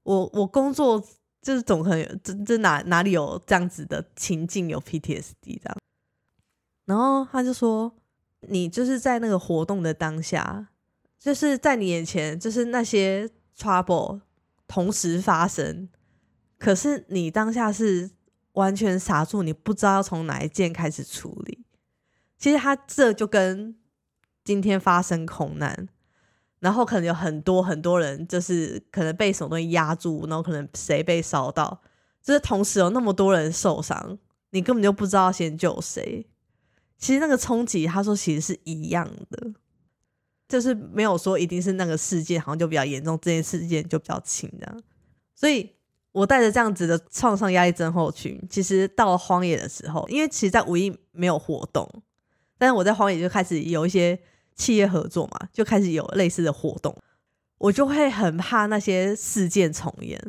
[0.01, 0.99] 我我工作
[1.39, 5.77] 就是总可能这这哪哪里有这样子的情境有 PTSD 这样。
[6.85, 7.93] 然后他就说，
[8.49, 10.69] 你就是在那个活动的当下，
[11.19, 14.21] 就是在你眼前，就是那些 trouble
[14.67, 15.89] 同时发生，
[16.57, 18.11] 可是你当下是。
[18.53, 21.63] 完全傻住，你不知道要从哪一件开始处理。
[22.39, 23.75] 其实他这就跟
[24.43, 25.87] 今天发生空难，
[26.59, 31.79] 然后可能有很多很多人，就是可能被什么东西压住，然后可能谁被烧到，
[32.23, 34.17] 就是同时有那么多人受伤，
[34.49, 36.25] 你根本就不知道先救谁。
[36.97, 39.53] 其实那个冲击，他说其实是一样的，
[40.47, 44.83] 就是没有说一定是那个事件好像就比较严重，这件事件就比较轻这样，
[45.35, 45.71] 所以。
[46.13, 51.87] 我带着这样子的创伤压力症候群，其实到了荒野的时候，因为其实，在五一没有活动，
[52.57, 54.19] 但是我在荒野就开始有一些
[54.55, 56.95] 企业合作嘛，就开始有类似的活动，
[57.59, 60.19] 我就会很怕那些事件重演，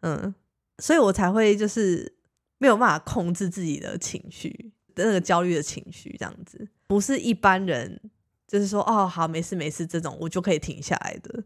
[0.00, 0.34] 嗯，
[0.78, 2.12] 所以我才会就是
[2.58, 8.00] 没有办法控制自己的情绪，那个焦虑的情绪，这样子不是一般人
[8.52, 11.42] 就是说哦好没事没事这种我就可以停下来的，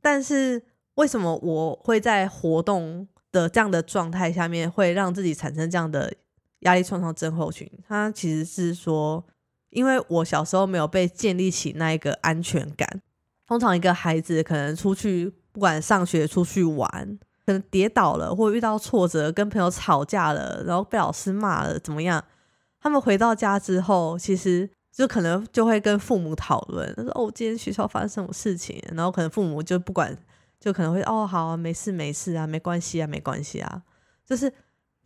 [0.00, 0.62] 但是。
[0.96, 6.12] 为什么我会在活动的这样的状态下面会让自己产生这样的
[6.58, 7.70] 压力创伤症候群？
[7.88, 9.24] 它其实是说，
[9.70, 13.00] 因为我小时候没有被建立起那一个安全感。
[13.46, 22.22] 通常一个孩子可能出去，不管上学、出去玩，可能跌倒了，或遇到挫折，跟朋友吵架了，然后被老师骂了，怎么样？
[22.78, 24.68] 他们回到家之后，其实
[25.00, 30.14] 就可能就会跟父母讨论，他说：“哦，今天学校发生什么事情？”然后可能父母就不管。
[30.60, 33.82] 就可能会哦，好啊，没事没事啊，没关系啊，没关系啊，
[34.26, 34.52] 就是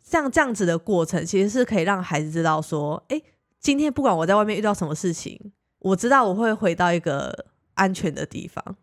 [0.03, 3.21] 像这样子的过程，其实是可以让孩子知道说，哎，
[3.61, 8.75] 今天不管我在外面遇到什么事情，我知道我会回到一个安全的地方，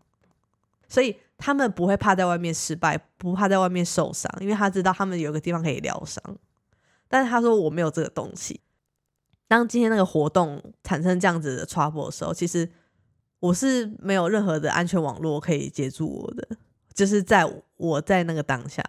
[0.88, 6.22] 所以他们不会怕在外面失败，不怕在外面受伤，因为他知道他们有个地方可以疗伤。
[7.06, 8.58] 但是他说我没有这个东西。
[9.48, 12.68] 当今天那个活动产生这样子的 trouble 的时候，其实。
[13.42, 16.46] 我是没有任何的安全网络可以接住我的，
[16.94, 17.44] 就是在
[17.76, 18.80] 我在那个当下，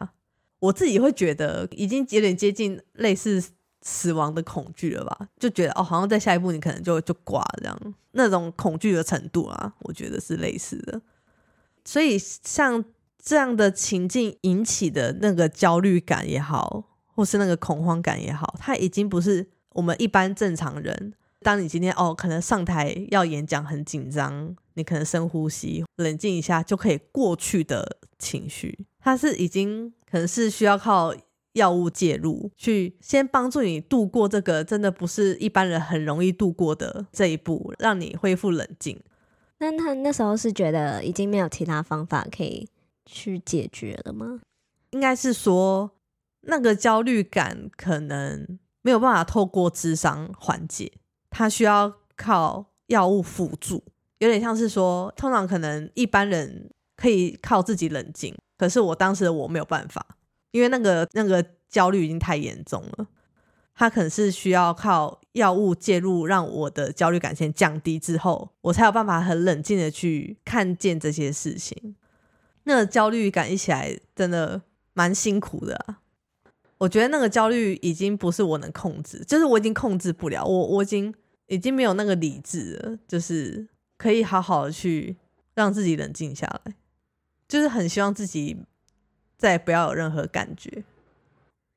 [0.59, 3.43] 我自己会觉得已经有点接近类似
[3.81, 5.29] 死亡的恐惧了吧？
[5.39, 11.01] 就觉得哦，好像在下一步你可能就就挂这样，那种恐惧的程度啊，我觉得是类似的。
[11.83, 12.85] 所以像
[13.17, 21.13] 这样的情境引起的那个焦虑感也好，或是那个恐慌感也好，它已经不是我们一般正常人。
[21.41, 31.13] 当你今天哦，可能上台要演讲很紧张，你可能深呼吸，冷静一下就可以过去的情绪，它是已经可能是需要靠
[31.51, 38.97] 药物介入，去先帮助你度过这个真的不是一般人很容易度过的这一步，让你恢复冷静。
[39.59, 42.67] 那他那时候是觉得已经没有其他方法可以
[43.05, 44.39] 去解决了吗？
[44.91, 45.91] 应该是说
[46.43, 50.91] 那个焦虑感可能没有办法透过智商缓解。
[51.31, 53.83] 他需要靠药物辅助，
[54.19, 60.05] 有点像是说，通常可能一般人可以靠自己冷静，可是我当时我没有办法，
[60.51, 63.07] 因为那个那个焦虑已经太严重了。
[63.75, 71.95] 他可能是需要靠药物介入，让我的焦虑感先降低之后，我才有办法很冷静的去看见这些事情。
[72.65, 74.61] 那焦虑感一起来，真的
[74.93, 75.95] 蛮辛苦的。
[76.83, 81.13] 我觉得那个焦虑已经不是我能控制，就是我已经控制不了，我我已经。
[81.47, 83.67] 已经没有那个理智了，就是
[83.97, 85.15] 可以好好的去
[85.53, 86.73] 让自己冷静下来，
[87.47, 88.57] 就是很希望自己
[89.37, 90.83] 再不要有任何感觉。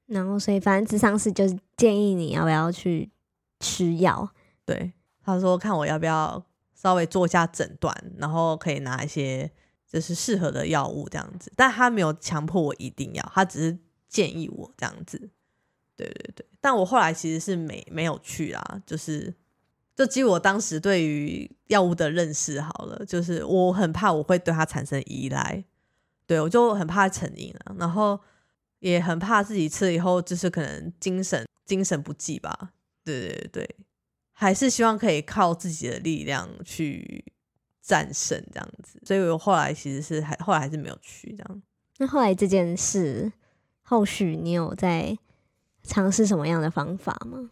[0.07, 3.11] 然后，所以反正智商是就是建议你要不要去
[3.59, 4.33] 吃药。
[4.65, 4.93] 对，
[5.23, 6.43] 他说看我要不要
[6.73, 9.51] 稍微做一下诊断，然后可以拿一些
[9.91, 15.19] 就是适合的药物这样子，但他没有强迫我一定要，他只是建议我这样子。
[15.97, 19.35] 对对对，但我后来其实是没没有去啦，就是。
[19.97, 25.65] 就基于我当时对于药物的认识好了，就是我很怕我会对它产生依赖，
[26.27, 28.21] 对我就很怕成瘾啊，然后
[28.81, 32.73] 也很怕自己吃了以后就是可能精神精神不济吧。
[33.05, 33.77] 对对对，
[34.33, 37.25] 还是希望可以靠自己的力量去
[37.81, 39.01] 战胜这样子。
[39.03, 41.63] 所以我后来其实是还后来还是没有去这样。
[41.97, 43.33] 那后来这件事
[43.89, 45.17] 后续你有在
[45.85, 47.51] 尝试什么样的方法吗？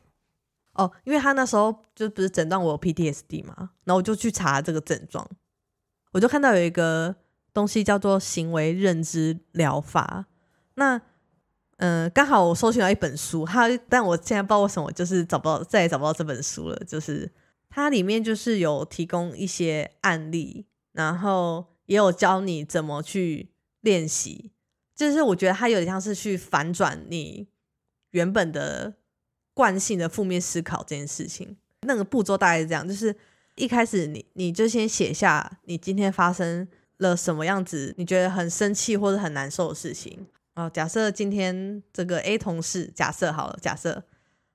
[0.72, 5.24] 哦，因为他那时候就不是诊断我有 PTSD 嘛，然后我就去查这个症状，
[6.10, 7.14] 我就看到有一个
[7.52, 10.26] 东西叫做行为认知疗法。
[10.74, 11.00] 那
[11.76, 16.76] 嗯，刚好我搜寻到一本书，它但我现在不知道为什么就是找不到，再也找不到这本书了。
[16.84, 17.30] 就是
[17.70, 24.50] 它里面就是有提供一些案例，然后也有教你怎么去练习。
[24.94, 27.48] 就是我觉得它有点像是去反转你
[28.10, 28.94] 原本的。
[29.56, 33.14] 惯性的负面思考这件事情，那个步骤大概是这样：，就是
[33.54, 40.26] 一开始你你就先写下你今天发生了什么样子，你觉得很生气或者很难受的事情。
[40.56, 44.02] 哦，假设今天这个 A 同事，假设好了，假设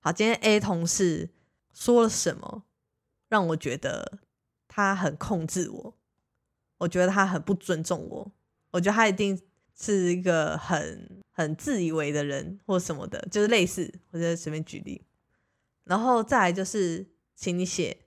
[0.02, 1.30] 好，今天 A 同事
[1.72, 2.64] 说了什么，
[3.30, 4.20] 让我觉得
[4.68, 5.96] 他很控制我，
[6.80, 8.32] 我觉得他很不尊重我，
[8.72, 9.42] 我觉得他一定。
[9.80, 15.02] 是一个很很自以为的人，或什么的，就是类似，我就随便举例。
[15.86, 17.98] 然后再来就是，请你写，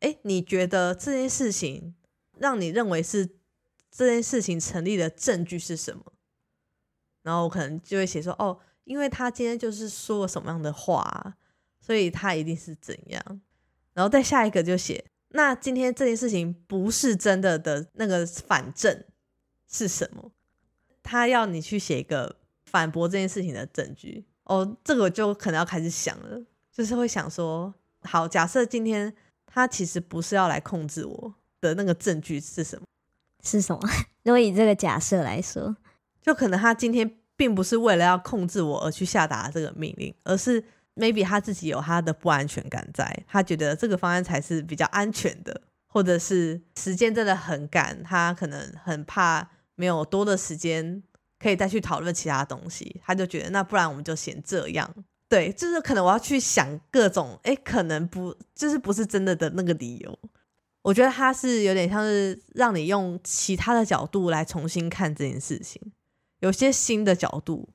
[0.00, 1.94] 哎，你觉得这件事情
[2.38, 3.36] 让你认为是
[3.90, 6.12] 这件事情成立的证据是什么？
[7.22, 11.36] 然后我可能就会写说，哦，因为他今天就是说了什么样的话，
[11.80, 13.40] 所以他一定是怎样。
[13.94, 19.04] 然后再下一个就写，那今天这件事情不是真的的那个反证
[19.70, 20.32] 是什么？
[21.02, 22.36] 他要你去写一个
[22.66, 26.40] 反驳这件事情的证据哦，这个就可能要开始想了，
[26.72, 29.12] 就是会想说，好，假设今天
[29.46, 32.84] 他其实不是要来控制我的那个证据是什么？
[33.44, 33.80] 是什么？
[34.24, 35.76] 如果以这个假设来说，
[36.20, 40.62] 就可能他今天并不是为了要控制我而去下达这个命令，而是
[40.96, 49.48] maybe 他自己有他的不安全感，在他觉得这个方案才是比较安全的，或者是时间真的很赶，他可能很怕。
[49.82, 51.02] 没有多的时间
[51.40, 54.88] 可以再去讨论其他东西，他就觉得那不然我们就先这样。
[55.28, 60.16] 对，就是可能我要去想各种，哎，可能不就是不是真的的那个理由。
[60.82, 65.82] 我觉得他是有点像是让你用其他的角度来重新看这件事情，
[66.38, 67.68] 有些新的角度，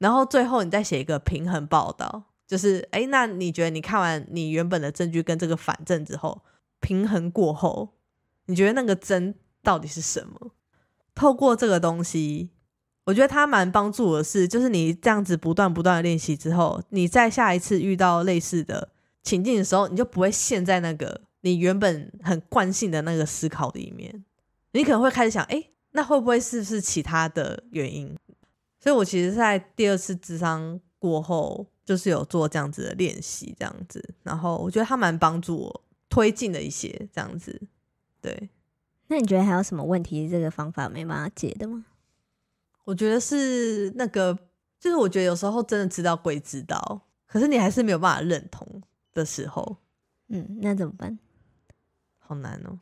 [0.00, 6.42] 然后最后你再写一个平衡报道，就是哎，那你觉得你看完你原本的证据跟这个反证之后，
[6.80, 7.94] 平衡过后，
[8.44, 10.52] 你觉得那个真到底是什么？
[11.18, 12.48] 透过这个东西，
[13.06, 18.92] 我觉得它蛮帮助的是，就是你这样子不断不断的练习之后，你在下一次遇到类似的
[19.24, 24.24] 情境的时候，你就不会陷在那个你原本很惯性的那个思考里面。
[24.70, 28.16] 你可能会开始想，哎，那会不会是不是其他的原因？
[28.78, 37.60] 所以我其实，在第二次智商过后，就是有做这样子的练习，这样子，然后我觉得它蛮帮助我推进了一些这样子，
[38.20, 38.48] 对。
[39.08, 40.28] 那你觉得还有什么问题？
[40.28, 41.84] 这个方法没办法解的吗？
[42.84, 44.38] 我觉得是那个，
[44.78, 49.76] 就是我觉得有时候真的知道归知道，可是你还是没有办法认同的时候，
[50.28, 51.18] 嗯，那怎么办？
[52.18, 52.78] 好难哦。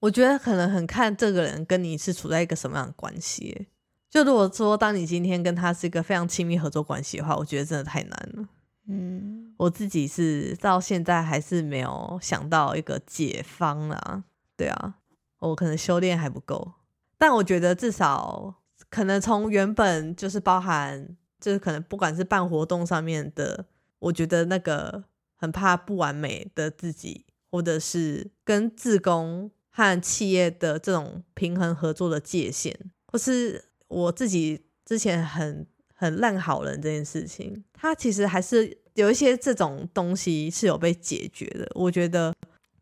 [0.00, 3.68] 我觉得可能很看这个人跟你是处在一个什么样的关系。
[4.10, 8.48] 就如果说当你今天跟他是一个非常亲密合作关系的话，我觉得真的太难了。
[8.86, 14.24] 嗯，我自己是到现在还是没有想到一个解方啊。
[14.56, 14.94] 对啊，
[15.40, 16.74] 我可能修炼还不够，
[17.18, 23.66] 但我觉得至少可能从原本就是包含，就是可能不管是办活动上面的，
[23.98, 42.32] 我觉得那个很怕不完美的自己，或者是跟自工和企业的这种平衡合作的界限，或是我自己之前很很烂好人这件事情，它其实还是有一些这种东西是有被解决的，我觉得。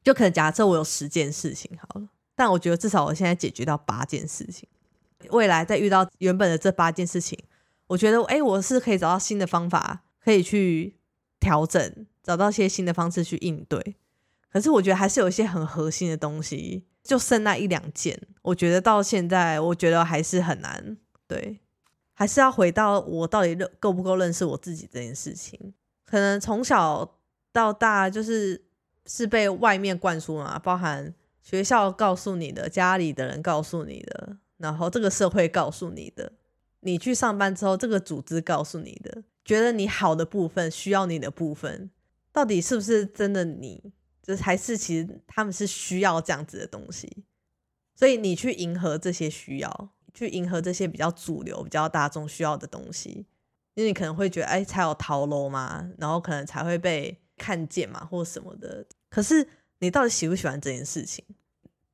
[0.03, 4.69] 就可能假设我有十件事情好了，但我觉得至少我现在解决到八件事情。
[5.31, 7.39] 未来再遇到原本的这八件事情，
[7.87, 10.97] 我觉得哎，我是可以找到新的方法，可以去
[11.39, 13.95] 调整，找到些新的方式去应对。
[14.51, 20.97] 可是我觉得还是有一些很核心的东西，就剩那一两件，我觉得到现在我觉得还是很难。
[21.29, 21.61] 对，
[22.13, 25.73] 还是要回到我到底认够不够认识我自己这件事情。
[26.05, 27.19] 可能从小
[27.53, 28.65] 到大就是。
[29.07, 30.59] 是被外面灌输嘛？
[30.59, 36.33] 包含学校告诉你的，家里的人告诉你的，然后这个社会告诉你的，
[36.81, 41.91] 你去上班之后，这个组织告诉你的，觉得你好的部分需要你的部分，
[42.33, 43.45] 到底是不是真的？
[43.45, 43.93] 你
[44.23, 47.25] 这还是其实他们是需要这样子的东西，
[47.97, 53.27] 所以你去迎合这些需要，去迎合这些比较主流、比较大众需要的东西，
[53.75, 58.87] 因为你可能会觉得，哎，才有逃楼嘛，然后可能才会被看见嘛，或什么的。
[59.09, 59.47] 可是
[59.79, 61.25] 你到底喜不喜欢这件事情？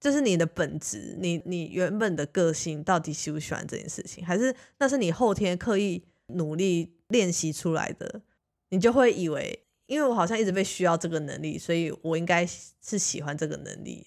[0.01, 8.22] 就是你的本质，你你原本的个性到底喜不喜欢这件事情，还是那是你后天刻意努力练习出来的？
[8.68, 14.07] 你就会以为，因为我好像一直被需要这个能力，所以我应该是喜欢这个能力。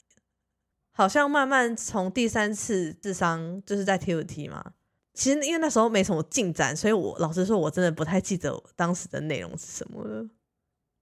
[0.93, 4.73] 好像慢慢从第三次智商就是在 TUT 嘛，
[5.13, 10.29] 其实因为那时候没什么进展，所以我老实说，我真的不太记得当时的内容是什么了。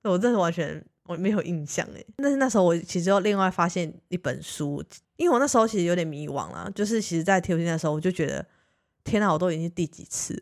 [0.03, 2.05] 我真的完全我没有印象诶。
[2.17, 4.83] 但是那时候我其实又另外发现一本书，
[5.17, 8.45] 因为我那时候其实有点迷惘啦，就是其实，在 T 五 T 的时候，我就觉得
[9.03, 10.41] 天哪，我都已经第几次，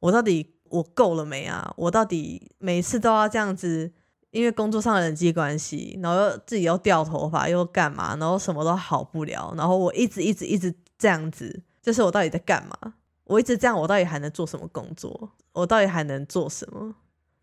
[0.00, 1.72] 我到底我够了没啊？
[1.76, 3.92] 我到底每次都要这样子？
[4.30, 12.92] 因为工作上的人际关系，然后又自己又掉头发，又干嘛，然后什么都好不了，然后我一直一直一直这样子，就是我到底在干嘛？
[13.24, 15.30] 我一直这样，我到底还能做什么工作？
[15.52, 16.94] 我到底还能做什么？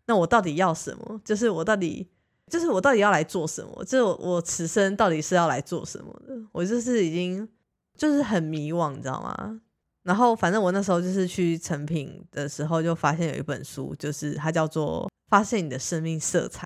[0.06, 1.20] 那我到底要什么？
[1.24, 2.08] 就是我到底，
[2.48, 3.84] 就是我到底要来做什么？
[3.84, 6.34] 就是我此生到底是要来做什么的？
[6.52, 7.48] 我就是已经
[7.96, 9.60] 就是很迷惘，你知道吗？
[10.02, 15.08] 然后反正我那时候就是去成品的时候，就发现有一本书，就是它叫做。
[15.28, 16.64] 发现你的生命色彩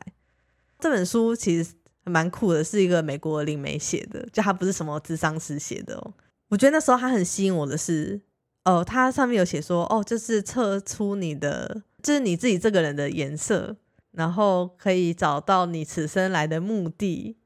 [0.78, 1.72] 这本书其实
[2.04, 6.12] 蛮酷的，是一个美国灵媒写的，就他不是什么智商师写的哦。
[6.50, 8.20] 我觉得那时候他很吸引我的是，
[8.66, 13.76] 哦，他上面有写说，哦，就是测出你的，就是你自己这个人的颜色，
[14.12, 17.38] 然后可以找到你此生来的目的，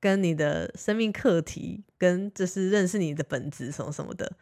[0.00, 4.32] 跟你的生命课题，跟就是认识你的本质什么什么的。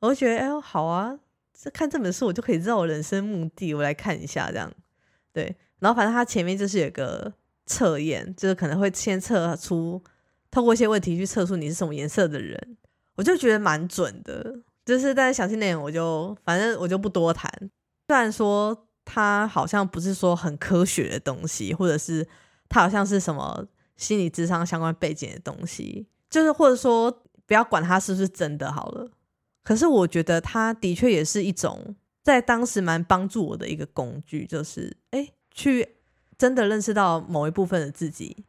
[0.00, 1.18] 我就觉得，哎呦，好啊，
[1.52, 4.72] 这看这本书我就可以知道我人生目的，我来看一下这样。
[5.32, 7.32] 对，然后反正他前面就是有个
[7.66, 10.02] 测验，就是可能会先测出，
[10.50, 12.76] 透过一些问题去测出你是什么颜色的人，
[13.16, 14.60] 我就觉得蛮准的。
[14.84, 17.50] 就是但是详细内容我就反正我就不多谈。
[18.06, 22.28] 虽然说他好像不是说很科学的东西，或者是
[22.68, 27.10] 他好像是什么心理智商相关背景的东西，就是或者说
[27.46, 29.10] 不要管他是不是真的好了。
[29.62, 31.96] 可是我觉得他的确也是一种。
[32.22, 35.88] 在当时蛮帮助我的一个工具，就是哎，去
[36.36, 38.44] 真的认识到某一部分的自己，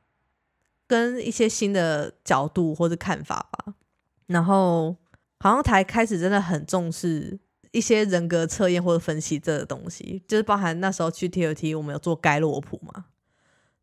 [0.87, 3.75] 跟一些新的角度或者看法吧。
[4.25, 4.95] 然后
[5.39, 7.37] 好像才开始真的很重视
[7.71, 13.05] 一些人格测验或者分析这个东西，就是包含那时候去 T O T，我们有做盖洛普嘛，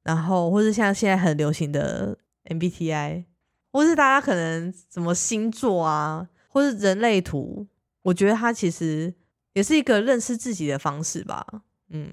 [0.03, 3.25] 然后或是像现在很流行的 M B T I，
[3.73, 7.67] 或是大家可能什么星座啊，或是人类图，
[8.03, 9.15] 我觉得它其实。
[9.55, 11.47] 也是一个认识自己的方式吧，
[11.91, 12.11] 嗯，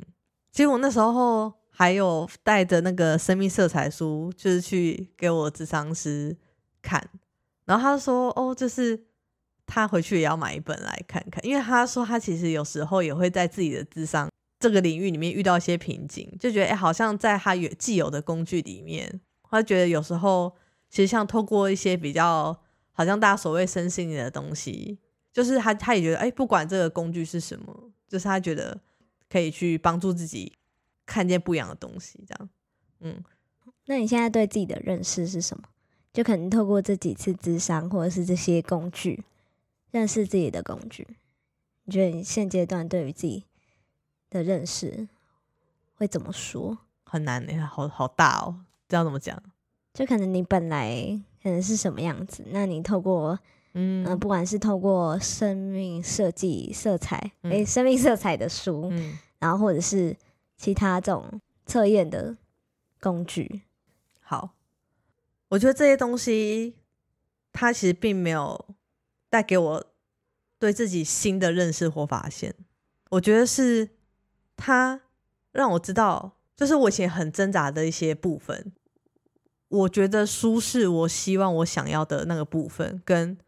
[0.51, 6.37] 其实我那时候还有带着那个生命色彩书，就是去给我智商师
[6.83, 7.03] 看，
[7.65, 9.05] 然后他说，哦，就是
[9.73, 20.53] 他回去也要买一本来看看，因为他说他其实有时候也会在自己的智商这个领域里面遇到一些瓶颈，就觉得哎，好像在他有既有的工具里面，他觉得有时候
[20.89, 22.61] 其实像透过一些比较
[22.91, 24.99] 好像大家所谓身心灵的东西。
[25.33, 28.77] 就是他，他也觉得，哎，不管这个工具是什么，就是他觉得
[29.29, 30.51] 可以去帮助自己
[31.05, 32.49] 看见不一样的东西，这样。
[32.99, 33.23] 嗯，
[33.85, 35.63] 那你现在对自己的认识是什么？
[36.11, 39.23] 就可能透过这几次智商，或者是这些工具，
[39.91, 41.07] 认识自己的工具。
[41.83, 43.45] 你觉得你现阶段对于自己
[44.29, 45.07] 的认识
[45.95, 46.79] 会怎么说？
[47.03, 49.41] 很难呢，好好大哦，这样怎么讲？
[49.93, 53.39] 就可能你本来可能是什么样子，那你透过。
[53.73, 60.13] 嗯，不管是透过生命设计色彩，诶，生命色彩的书，嗯，然后或者是
[60.57, 62.35] 其他这种测验的
[62.99, 63.61] 工具，
[64.19, 64.49] 好，
[65.47, 66.75] 我觉得这些东西
[67.53, 68.75] 它其实并没有
[69.31, 69.85] 带给我
[70.59, 72.53] 对自己新的认识或发现，
[73.09, 73.89] 我觉得是
[74.55, 75.01] 他
[75.51, 78.71] 让我知道，就是我以前很挣扎的一些部分，
[79.69, 83.39] 我觉得舒适我希望我想要的那个部分，跟。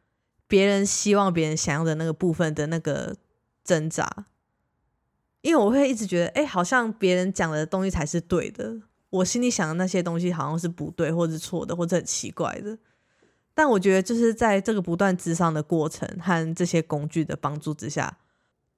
[0.45, 3.15] 别人希望别人想要的那个部分的那个
[3.63, 4.27] 挣扎，
[5.41, 8.79] 因为我会一直觉得，哎，好像别人讲的东西才是对的，
[9.09, 12.77] 我心里想的那些东西好像是不对，或者错的，或者很奇怪的。
[13.53, 18.19] 但我觉得，就是在这个不断智商的过程和这些工具的帮助之下，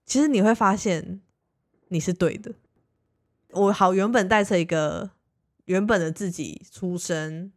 [0.05, 1.21] 其实你会发现
[1.87, 2.53] 你是对的。
[3.51, 5.11] 我好原本带着一个
[5.65, 7.51] 原本的自己出生、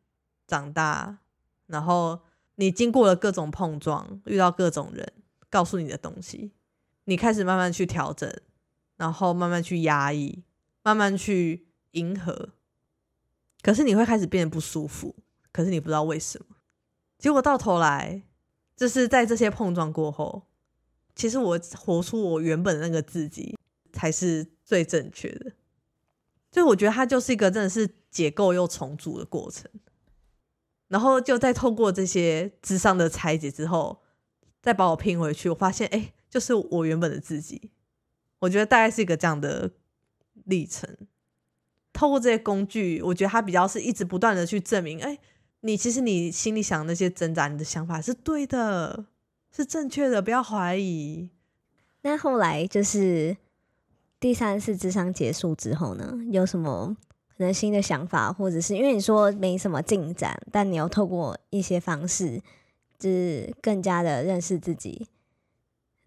[0.47, 1.19] 长大，
[1.66, 2.21] 然后。
[2.61, 5.12] 你经过了各种碰撞，遇到各种人，
[5.49, 6.51] 告诉你的东西，
[7.05, 8.29] 你开始慢慢去调整，
[8.97, 10.43] 然后慢慢去压抑，
[10.83, 12.49] 慢慢去迎合。
[13.62, 15.14] 可是你会开始变得不舒服，
[15.53, 16.57] 可是你不知道为什么。
[17.19, 18.23] 结果到头来，
[18.77, 20.47] 就是在这些碰撞过后，
[21.14, 23.57] 其实我活出我原本那个自己
[23.93, 25.53] 才是最正确的。
[26.51, 29.71] 所以我觉得它就是一个真的是解构又重组的过程。
[30.87, 34.01] 然后就再透过这些智商的拆解之后，
[34.62, 37.71] 再把我拼回去，我发现哎，就是我原本的自己。
[38.39, 39.73] 我觉得大概是一个这样的
[40.45, 40.89] 历程。
[41.93, 45.19] 透过这些工具，我觉得它比较是一直不断的去证明，哎，
[45.61, 49.07] 你其实你心里想那些挣扎，你的想法是对的，
[49.51, 51.31] 是正确的，不要怀疑。
[52.03, 53.37] 那后来就是
[54.21, 56.97] 第三次智商结束之后呢，有什么
[57.37, 62.41] 可能新的想法，或者是因为你说没什么进展，但你又透过一些方式，
[62.99, 65.09] 就是更加的认识自己，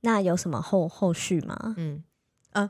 [0.02, 1.76] 那有什么后后续吗？
[1.78, 2.04] 嗯
[2.52, 2.70] 嗯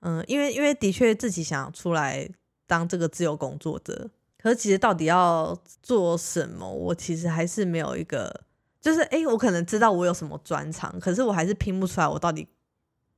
[0.00, 2.30] 嗯，因为因为的确自己想出来。
[2.66, 4.08] 当这个自由工作者，
[4.44, 8.42] 可是其实到底要做什么，我其实还是没有一个，
[8.78, 12.46] 就是哎，我可能知道我有什么专长，可是我还是拼不出来我到底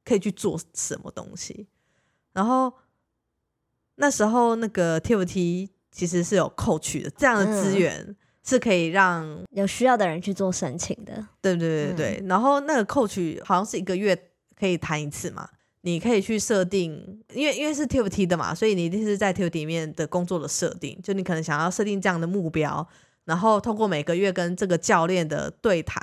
[0.05, 1.67] 可以去做什么东西。
[2.33, 2.73] 然后
[3.97, 8.15] 那时候那个 TFT 其实是有 coach 的这样的资源，
[8.45, 11.27] 是可以让有需要的人去做申请的。
[11.41, 14.17] 对对对对，然后那个 coach 好像是一个月
[14.57, 15.49] 可以谈一次嘛。
[15.87, 21.01] 你可以去设定，因为因为是 TFT 的嘛，所以你一定是在 TFT 里面的工作的设定。
[21.01, 22.85] 就你可能想要设定这样的目标，
[23.25, 26.03] 然后通过每个月跟这个教练的对谈，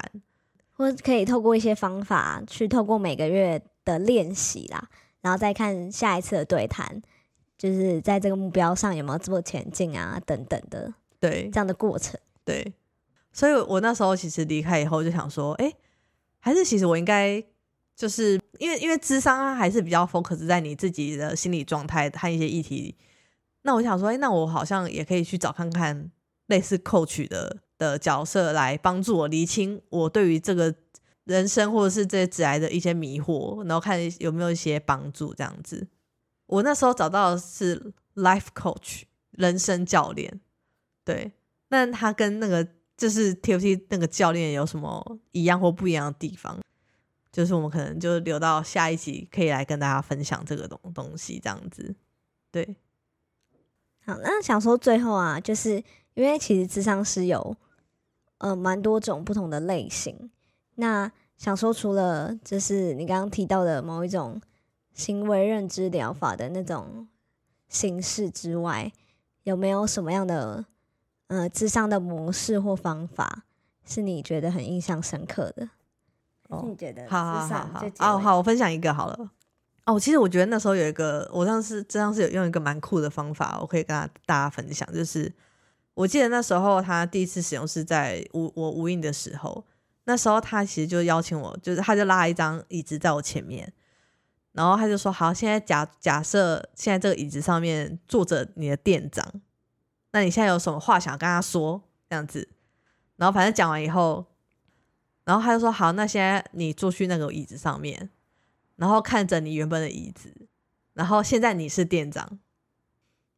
[0.71, 4.88] 或可以透过一些方法去透过每个月的练习啦，
[5.19, 7.01] 然后再看下一次的对谈，
[7.57, 12.17] 就是在这个目标上有没有做前进啊等等的，对这样的过程。
[12.45, 12.73] 对，
[13.34, 15.73] 所以我那时候其实离开以后就想说，哎，
[16.39, 17.43] 还是其实我应该。
[17.95, 22.95] 就是因为因为智商啊，还是比较 focus 在你自己的心理状态和一些议题。
[23.64, 26.12] 那我想说，哎，那我好像也可以去找看看
[26.47, 30.74] 类似 coach 的的角色，来帮助我厘清我对于这个
[31.24, 35.88] 人生或者是这些致癌的一些迷惑，然后看有没有一些帮助这样子。
[36.47, 40.41] 我那时候找到的是 life coach 人生教练，
[41.06, 41.32] 对，
[41.70, 46.60] 那他跟那个就是 TFT 那个教练有什么一样或不一样的地方？
[47.34, 51.93] 就是我们可能就留到下一集可以来跟大家分享这个东东西，这样子，
[52.51, 52.75] 对。
[54.05, 57.55] 好，那想说最后啊，就是因为其实智商是有
[58.38, 60.29] 呃蛮多种不同的类型，
[60.75, 64.39] 那想说除了就是你刚刚提到的某一种
[64.93, 67.07] 行为认知疗法的那种
[67.67, 68.91] 形式之外，
[69.41, 70.65] 有没有什么样的
[71.27, 73.45] 呃智商的模式或方法
[73.84, 75.69] 是你觉得很印象深刻的？
[76.68, 77.06] 你觉得？
[77.10, 79.30] 好好好好哦，好，我分享一个好了。
[79.86, 83.95] 哦，其实我觉得那时候有一个，我上次这样是有用一个蛮酷的方法，我可以跟
[84.26, 84.88] 大家分享。
[84.93, 85.30] 就是
[85.93, 89.66] 我记得那时候他第一次使用是在无我无印的时候，
[90.06, 93.74] 那时候他其实就邀请我，就是他就拉一张椅子在我前面，
[94.54, 99.26] 然后他就说：“好，现在假假设现在这个椅子上面坐着你的店长，
[100.14, 101.82] 那你现在有什么话想跟他说？
[102.10, 102.47] 这样子。”
[103.18, 104.26] 然后反正讲完以后。
[105.26, 108.09] 然后他就说：“好，那现在你坐去那个椅子上面，
[108.76, 110.30] 然后看着你原本的椅子，
[110.93, 112.39] 然后现在你是店长，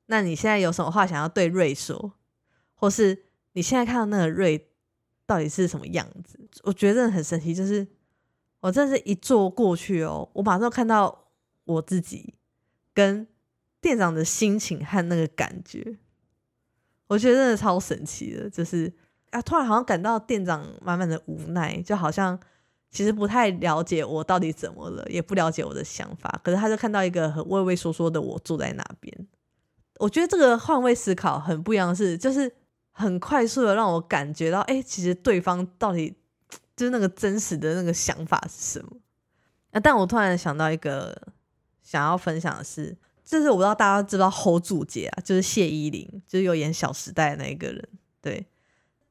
[0.08, 2.14] 那你现在有什么话想要对瑞说，
[2.74, 4.68] 或是你现在看到那个瑞
[5.28, 6.40] 到底是什么样子？
[6.64, 7.88] 我觉得很神奇，就是
[8.62, 11.28] 我真是一坐过去哦，我马上看到
[11.66, 12.34] 我自己
[12.96, 13.28] 跟
[13.80, 16.00] 店长的心情和那个感觉，
[17.06, 18.92] 我觉得真的超神奇的，就是。”
[19.36, 19.42] 啊！
[19.42, 22.40] 突然好像感到店长满满的无奈，就好像
[22.90, 26.40] 其实不太了解我到底怎么了，也不了解我的想法。
[26.44, 29.28] 可是他就看到一个很畏畏缩缩的我坐在那边。
[30.00, 32.50] 我觉得这个换位思考很不一样，是就是
[32.92, 36.16] 很快速的让我感觉到，哎，其实对方到底
[36.76, 38.98] 就是那个真实的那个想法是什么？
[39.72, 39.80] 啊！
[39.80, 41.16] 但我突然想到一个
[41.84, 47.90] 想要分享的是，就是我不知道大家知不知道侯祖杰啊，就是谢依霖，就是有演《小时代》那一个人，
[48.22, 48.46] 对。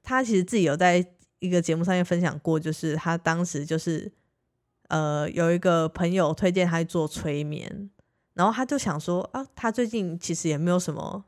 [0.04, 1.04] 他其实自己有在
[1.40, 4.12] 一个节目上面分享过，就是他当时就是
[4.88, 7.90] 呃有一个朋友推荐他去做催眠，
[8.34, 11.24] 然后他就想说啊，他最近其实也没有什么，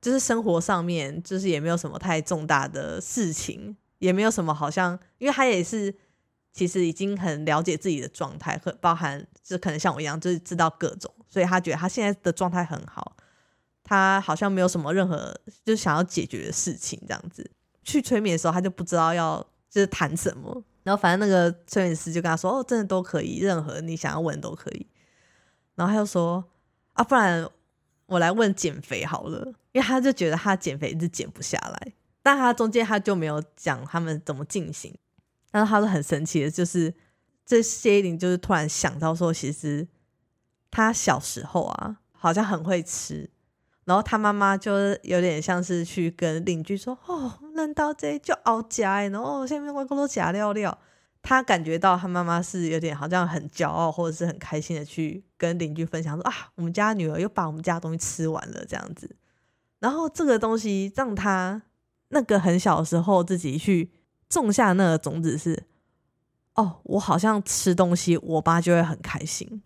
[0.00, 5.94] 就是生活上面就是也没有什么太重大的事情，也没有什么好像，因为他也是
[6.52, 13.16] 其实已经很了解自己的状态，和包含就可能像我一样，就是知道各种，所以他觉得他现在的状态很好，
[13.82, 17.48] 他好像没有什么任何就是想要解决的事情这样子。
[17.88, 24.86] 去催眠的时候，他就不知道要就是谈什么，然后反正那个催眠师就跟他说：“哦，真的都可以，任何你想要问都可以。”
[25.74, 26.44] 然后他就说
[26.92, 27.48] ：“啊，不然
[28.06, 34.94] 我来问减肥好了，因为他就觉得他减肥一直减不下来，但他中间他就没有讲他们怎么进行。
[35.50, 36.92] 但是他是很神奇的，就是
[37.46, 39.88] 这谢依霖就是突然想到说，其实
[40.70, 43.30] 他小时候啊，好像很会吃。
[43.88, 44.70] 然后他妈妈就
[45.02, 50.78] 有点像是去跟邻居说：“哦，认到这就熬夹，然后下面外公都夹料料。”
[51.22, 59.16] 他感觉到他妈妈是有点好像很骄傲，或者是很开心的去跟邻居分享说：“啊，我们家女儿又把我们家的东西吃完了。”这样子。
[59.78, 61.62] 然后这个东西让他
[62.08, 63.90] 那个很小的时候自己去
[64.28, 65.64] 种下那个种子是
[66.56, 69.62] ：“哦，我好像吃东西，我爸就会很开心。”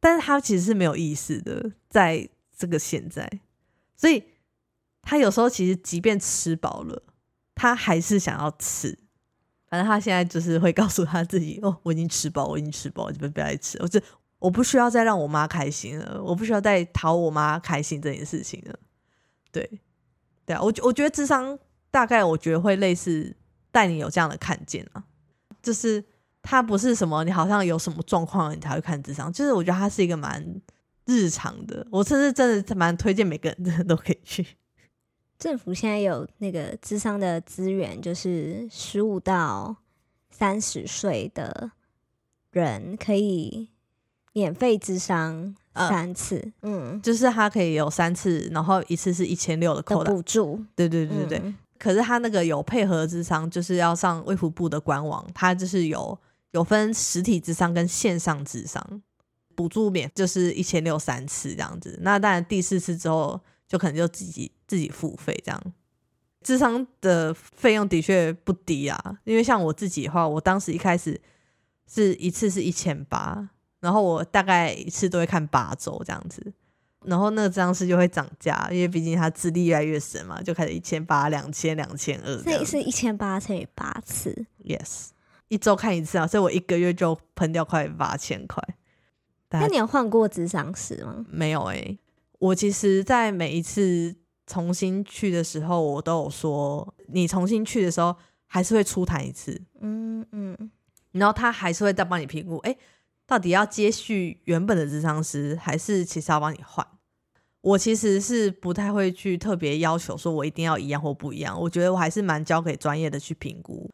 [0.00, 2.28] 但是他其实是没有意识的，在。
[2.58, 3.30] 这个现在，
[3.96, 4.22] 所以
[5.00, 7.00] 他有时候其实即便吃饱了，
[7.54, 8.98] 他还是想要吃。
[9.68, 13.78] 反正他现在就是会告诉他自己：“哦，我已经吃饱，我已经吃饱，就不不要吃。
[13.80, 14.02] 我这
[14.38, 18.78] 我不需要再让我妈开心了，我不需要再讨我妈开心这件事情了。”
[19.52, 19.80] 对，
[20.44, 21.56] 对啊，我我觉得智商
[21.90, 23.36] 大概我觉得会类似
[23.70, 25.04] 带你有这样的看见啊，
[25.62, 26.04] 就是
[26.42, 30.60] 他不是什么你好像有什么状况你才会看智商，就是我觉得他是一个蛮。
[31.08, 34.46] 日常的，我甚至真的蛮推荐每个人真的都可以去。
[35.38, 39.74] 政府现在有那个智商的资源，就是十五到
[40.28, 41.70] 三十岁的
[42.50, 43.70] 人可以
[44.34, 50.62] 免费智商三次，嗯，就是他可以有三次，然后一次是一千六的扣补助。
[50.76, 51.54] 对对对对对。
[51.78, 56.18] 可是他那个有配合智商，就是要上卫福部的官网，他就是有
[56.50, 59.02] 有分实体智商跟线上智商。
[59.58, 65.60] 补助免就是一千六三次这样子，那当然第四次之后就可能就自己自己付费这样。
[66.44, 71.20] 智商的费用的确不低啊，因为像我自己的话，我当时一开始
[71.92, 73.50] 是一次是一千八，
[73.80, 76.52] 然后我大概一次都会看八周这样子，
[77.04, 85.08] 然后那个智商师就会涨价，因为毕竟他资历越来越深嘛，就开始一千八、两千、两千二，所以是一千八乘以八次，yes，
[85.48, 88.62] 一周看一次啊，所以我一个月就喷掉快八千块。
[89.50, 91.24] 那你有换过智商师吗？
[91.30, 91.98] 没有诶，
[92.38, 94.14] 我其实，在每一次
[94.46, 98.14] 重新去的时候，我都有说，你重新去的时候
[98.46, 100.70] 还是会出谈一次，嗯嗯，
[101.12, 102.76] 然后他还是会再帮你评估，哎，
[103.26, 106.86] 到底要接续原本的智商师，还是其实要帮你换？
[107.62, 113.90] 我其实是不太会去特别要求说我一定要一样或不一样，我觉得我还是蛮交给专业的去评估，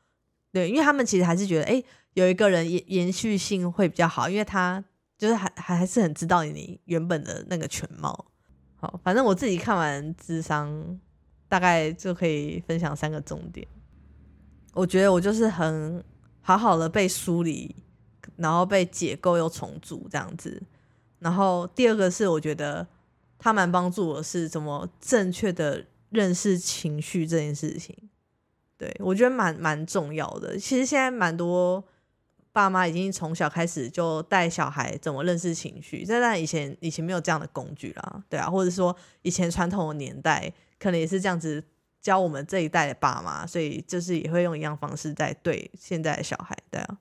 [0.53, 1.83] 对，因为他们其实还是觉得，哎，
[2.15, 4.85] 有一个人延延续性会比较好，因为他。
[5.17, 8.27] 就是还还还是很知道你原本的那个全貌。
[8.77, 10.99] 好，反正我自己看完智商，
[11.49, 13.67] 大概就可以分享三个重点。
[14.73, 16.03] 我觉得我就是很
[16.41, 17.75] 好好的被梳理，
[18.37, 20.62] 然后被解构又重组这样子。
[21.21, 22.87] 然后第二个是我觉得
[23.39, 27.97] 他蛮帮助我是怎么正确的认识情绪这件事情。
[28.77, 30.59] 对我觉得蛮蛮重要的。
[30.59, 31.83] 其实现在蛮多。
[32.55, 41.61] 爸妈已经从小开始就带小孩怎么认识情绪，在那以前以前没有这样的工具啦，对啊，或者说以前传统的年代可能也是这样子
[42.01, 46.99] 教我们这一代的爸妈，所以就是也会用一样方式在对现在的小孩，对啊。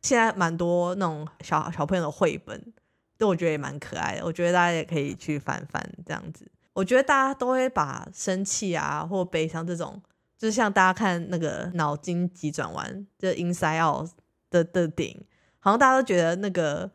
[0.00, 2.72] 现在蛮多那种小小朋友的绘本，
[3.18, 6.48] 都我觉得也蛮可爱的，我觉得大家也可以去翻翻这样子。
[6.72, 10.00] 我觉得大家都会把生气啊或悲伤这种，
[10.38, 14.10] 就是像大家看那个脑筋急转弯，就 Inside Out。
[14.52, 15.24] 的的顶，
[15.58, 16.88] 好像大家都觉得那个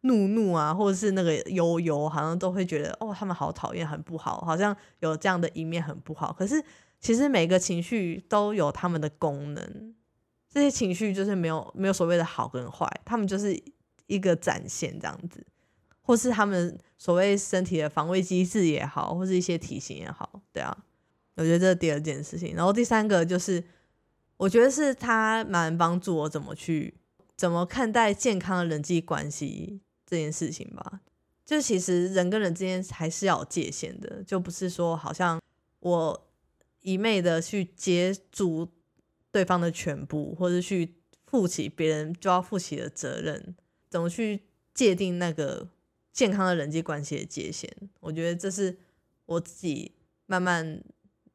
[0.00, 6.32] 怒怒啊，或者是那个悠悠，好像都会觉得哦，他们好讨厌，很不好，好像有这样的一面很不好。
[6.32, 6.60] 可是
[6.98, 9.94] 其实每个情绪都有他们的功能，
[10.48, 13.56] 这些情绪就是没有没有所谓的好跟坏，他们就是
[14.06, 15.46] 一个展现这样子，
[16.00, 20.76] 或是他们所谓身体的防卫机制也好，或是一些体型也好，对啊，
[21.36, 22.56] 我觉得这是第二件事情。
[22.56, 23.62] 然后第三个就是，
[24.36, 26.94] 我觉得是他蛮帮助我怎么去。
[27.42, 31.00] 怎么看待健康的人际关系这件事情吧？
[31.44, 35.42] 就其实人跟人之间还是要有界限的，就不是说好像
[35.80, 36.30] 我
[36.82, 38.68] 一昧的去接住
[39.32, 40.94] 对方的全部，或者去
[41.26, 43.56] 负起别人就要负起的责任。
[43.90, 45.68] 怎么去界定那个
[46.12, 47.68] 健康的人际关系的界限？
[47.98, 48.78] 我觉得这是
[49.26, 49.90] 我自己
[50.26, 50.80] 慢慢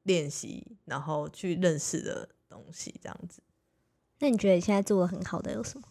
[0.04, 2.96] 练习，然后去认识的东西。
[3.04, 3.42] 这样子，
[4.20, 5.86] 那你觉得你现在做的很好的有什么？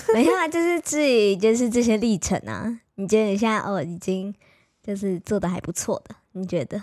[0.14, 2.80] 没有啊，就是自己就是这些历程啊。
[2.94, 4.34] 你觉得你现在哦，已经
[4.82, 6.16] 就是做的还不错的？
[6.32, 6.82] 你觉得？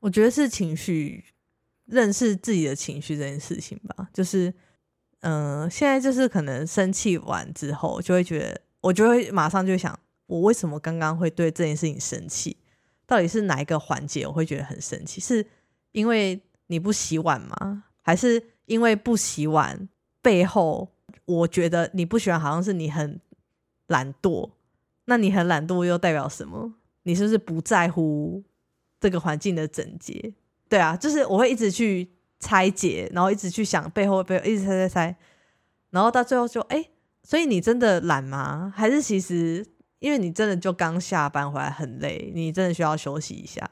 [0.00, 1.24] 我觉得是情绪，
[1.86, 4.08] 认识自己的情绪这件事情吧。
[4.12, 4.52] 就是，
[5.20, 12.56] 嗯，现在就是可能生气完之后，就会觉得，我就会马上就想，我为什么刚刚会对这件事情生气？
[13.06, 15.20] 到底是哪一个环节我会觉得很生气？
[15.20, 15.44] 是
[15.92, 17.84] 因为你不洗碗吗？
[18.02, 19.88] 还是因为不洗碗？
[20.20, 20.88] 背后，
[21.28, 23.20] 我觉得你不喜欢，好像是你很
[23.86, 24.50] 懒惰。
[25.04, 26.74] 那你很懒惰又代表什么？
[27.04, 28.42] 你是不是不在乎
[29.00, 30.34] 这个环境的整洁？
[30.68, 32.10] 对啊，就是我会一直去
[32.40, 35.16] 拆解，然后一直去想背后背后，一直猜猜猜，
[35.90, 36.90] 然后到最后就哎，
[37.22, 38.72] 所以你真的懒吗？
[38.76, 39.64] 还是其实
[39.98, 43.68] 因为你真的就刚下班回来很累，你真的需要休息一下？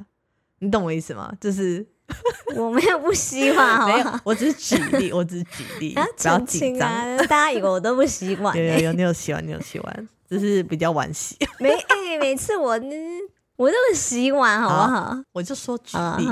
[0.60, 1.36] 你懂我意思吗？
[1.38, 1.86] 就是
[2.56, 7.16] 我没有不希望，没有，我只是举例， 我只是举例，不要紧张。
[7.18, 10.08] 大家以为我都不洗碗， 有有有，你有洗碗，你有洗碗。
[10.28, 12.72] 只是比较晚洗，没哎，每次我
[13.54, 15.16] 我都是洗碗，好不好？
[15.32, 16.26] 我就说举例，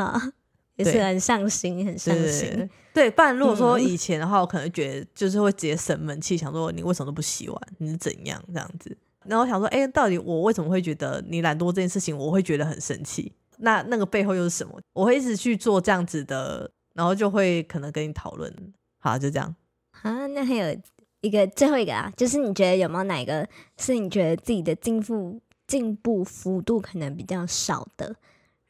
[0.74, 2.68] 也是很上心，很上心。
[2.92, 7.60] 对，不然如果说以前的话，我可能觉得就是会直接生闷气，想说你为什么都不洗碗？
[7.78, 8.96] 你是怎样这样子？
[9.26, 13.32] 然后想说，哎，到底我为什么会觉得你懒惰这件事情，我会觉得很生气？
[13.58, 14.80] 那那个背后又是什么？
[14.92, 18.72] 我会一直去做这样子的，然后就会可能跟你讨论。
[18.98, 19.54] 好，就这样。
[19.90, 20.80] 好，那还有。
[21.20, 23.48] 一个最后一个啊，就是你觉得有没有哪个
[23.78, 28.14] 是你觉得自己的进步进步幅度可能比较少的，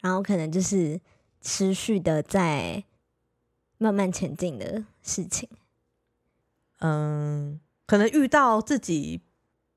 [0.03, 1.01] 然后可能就是
[1.41, 2.85] 持续的在
[3.76, 5.49] 慢慢前进的事情？
[6.78, 7.59] 嗯，
[7.89, 9.20] 可能遇到自己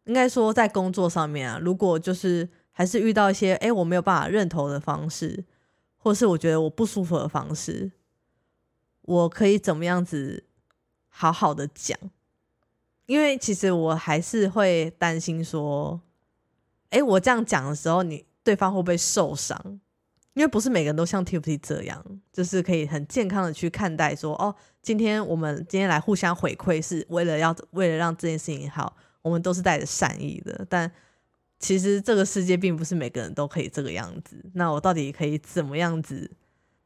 [0.05, 2.47] 应该说在工作上面啊，如果就是
[2.77, 5.43] 还是遇到一些哎我没有办法认同的方式，
[5.97, 7.91] 或是我觉得我不舒服的方式，
[9.01, 10.43] 我可以怎么样子
[11.09, 11.97] 好好的讲？
[13.07, 15.99] 因为其实我还是会担心说，
[16.91, 19.59] 哎，我这样讲的时候，你对方会不会受伤？
[20.35, 24.53] 因为不是每个人都像 TFT 这样，就是可以很健康的去看待说，哦，
[24.83, 30.63] 今天我们今天来互相回馈，是为了要为了让这件事情好，我们都是带着善意的。
[30.69, 30.91] 但
[31.59, 34.43] 其实这个世界并不是每个人都可以这个样子。
[34.53, 36.31] 那我到底可以怎么样子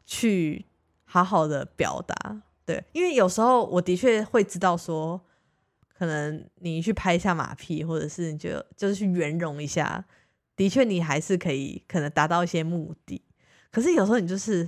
[0.05, 0.65] 去
[1.05, 2.41] 好好的表达？
[2.65, 5.22] 对，因为有时候我的确会知道说。
[5.93, 10.03] 可能你去拍一下马屁，或者是你就就是去圆融一下，
[10.55, 13.22] 的确你还是可以可能达到一些目的。
[13.69, 14.67] 可是有时候你就是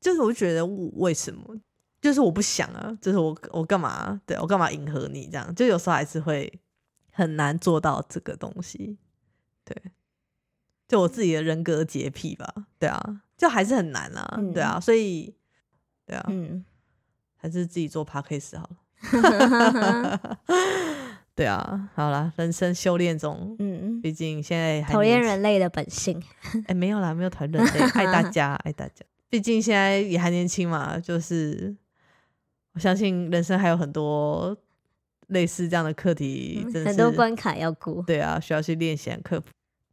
[0.00, 1.54] 就是我觉得我为什么？
[2.00, 4.18] 就是我不想啊，就是我我干嘛？
[4.24, 5.54] 对我干嘛迎合你这样？
[5.54, 6.50] 就有时候还是会
[7.12, 8.96] 很难做到这个东西。
[9.70, 9.92] 对，
[10.88, 12.52] 就我自己的人格洁癖吧。
[12.78, 14.40] 对啊，就还是很难啊。
[14.52, 15.32] 对啊，所以
[16.04, 16.64] 对啊，嗯，
[17.36, 18.76] 还是自己做 p a r k a s 好了。
[21.36, 26.20] 对啊，好了，人生修炼中，嗯，毕竟现在讨厌人类的本性，
[26.66, 29.04] 哎，没有啦，没有讨厌人类， 爱大家，爱大家。
[29.30, 31.74] 毕竟现在也还年轻嘛，就是
[32.72, 34.54] 我相信人生还有很多
[35.28, 38.02] 类似这样的课题，很多关卡要过。
[38.02, 39.46] 对啊，需要去练习克服。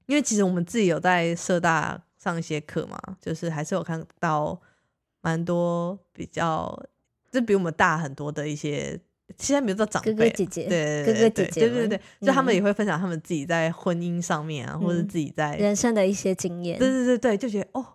[0.08, 4.60] 因为其实我们自己有在社大上一些课嘛，就是还是有看到
[5.22, 6.78] 蛮多比较。
[7.30, 8.98] 就比我们大很多的一些，
[9.38, 16.80] 现在比如说长辈，哥哥姐姐，对哥哥姐姐，对对对，就他们也会分享他们自己在婚姻上面啊，或者自己在人生的一些经验。
[16.80, 17.86] 对对对对，就觉得哦，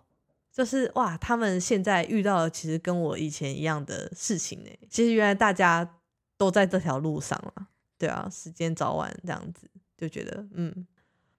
[0.51, 4.69] 就是哇，他们现在遇到其实跟我以前一样的事情呢。
[4.87, 5.97] 其实原来大家
[6.37, 10.85] 都在这条路上了，对啊，时间早晚这样子，就觉得嗯，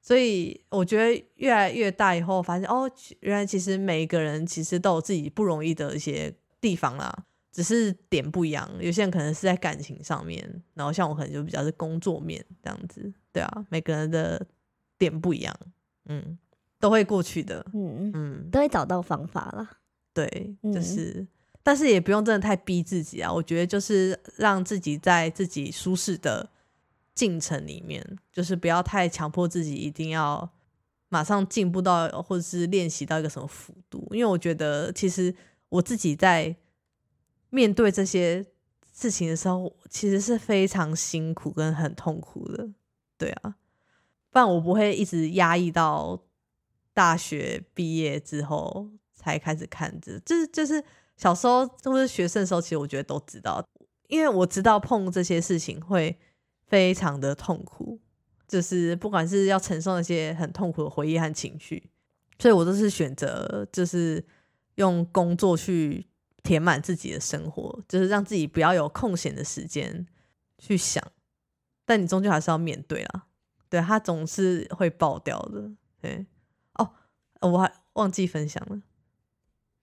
[0.07, 2.91] 所以我觉得越来越大以后，发现哦，
[3.21, 6.31] 原来其实每一个人其实都有自己不容易的一些
[6.61, 7.25] 地方啦。
[7.51, 10.45] 只是点不一样，有些人可能是在感情上面，
[10.75, 14.45] 然后像我可能就比较是工作面这样子，对啊，每个人的
[14.99, 15.57] 点不一样，
[16.07, 16.37] 嗯，
[16.81, 19.71] 都会过去的，嗯嗯，都会找到方法啦，
[20.13, 21.25] 对，就是，
[21.63, 26.51] 但是也不用真的太逼自己啊，我觉得就是让自己在自己舒适的
[27.15, 30.51] 进程里面，就是不要太强迫自己一定要
[31.09, 35.35] 马上进步到或者是练习到一个什么幅度，因为我觉得其实
[35.69, 36.57] 我自己在。
[37.51, 38.45] 面对这些
[38.93, 42.69] 事情的时候，其实是非常辛苦跟很痛苦的，
[43.17, 43.55] 对啊，
[44.33, 46.21] 不然我不会一直压抑到
[46.93, 50.83] 大学毕业之后才开始看这，就是就是
[51.17, 53.65] 小时候或是学生的时候，其实我觉得都知道，
[54.09, 56.19] 因为我知道碰这些事情会
[56.75, 58.01] 非常的痛苦，
[58.49, 61.89] 就是不管是要承受那些很痛苦的回忆和情绪，
[62.37, 64.27] 所以我都是选择就是
[64.75, 66.05] 用工作去。
[66.47, 70.07] 填满自己的生活，就是让自己不要有空闲的时间
[70.59, 71.03] 去想，
[71.87, 73.25] 但你终究还是要面对啦。
[73.71, 75.71] 对他总是会爆掉的。
[76.03, 76.27] 对，
[76.75, 76.91] 哦，
[77.41, 78.83] 我还忘记分享了，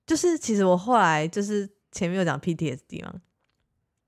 [0.05, 3.21] 就是其实我后来就是前面有讲 PTSD 嘛，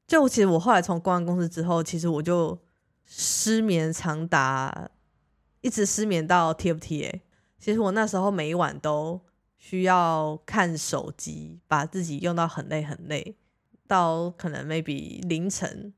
[0.06, 2.56] 就其实我后来从公安公司之后，其实我就
[3.16, 4.90] 失眠长达
[5.62, 7.22] 一直失眠到 TFT 哎，
[7.60, 9.22] 其实我那时候每一晚都。
[9.56, 13.38] 需要看手机，把自己用到很累很累，
[13.88, 15.94] 到可能 maybe 凌晨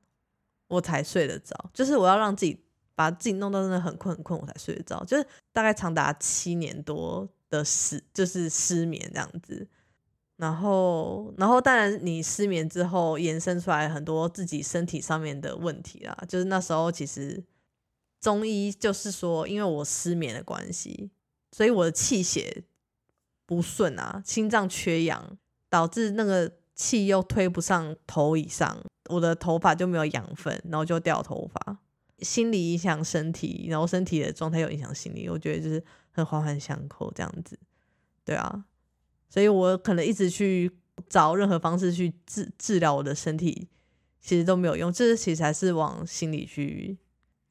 [0.67, 2.63] 我才睡得着，就是我要让自己
[2.93, 9.67] 把自己弄到真的很困很困，我才睡得着，就是大概长达七年多的失，就是失眠这样子。
[10.37, 17.41] 然后，然后当然你失眠之后延伸出来很多自己身体上面的问题啦，就是那时候其实
[18.19, 21.09] 中医就是说，因为我失眠的关系，
[21.51, 22.65] 所以我的气血
[23.45, 25.37] 不顺啊，心脏缺氧，
[25.69, 28.77] 导致那个气又推不上头以上，
[29.09, 31.77] 我的头发就没有养分，然后就掉头发。
[32.19, 37.57] 心理影响身体，然后身体的状态又影响心理，我觉得就是很环环相扣这样子，
[38.25, 38.65] 对啊。
[39.29, 40.71] 所以我可能一直去
[41.09, 43.67] 找任何方式去治治疗我的身体，
[44.21, 44.91] 其实都没有用。
[44.91, 46.97] 这其实还是往心里去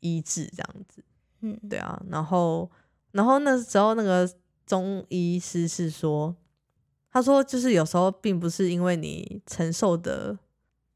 [0.01, 1.05] 医治这样子，
[1.41, 2.03] 嗯，对啊。
[2.09, 2.71] 然后，
[3.13, 4.31] 然后那时候那个
[4.67, 6.35] 中医师是说，
[7.11, 10.39] 他说就是有时候并不是因为你承受的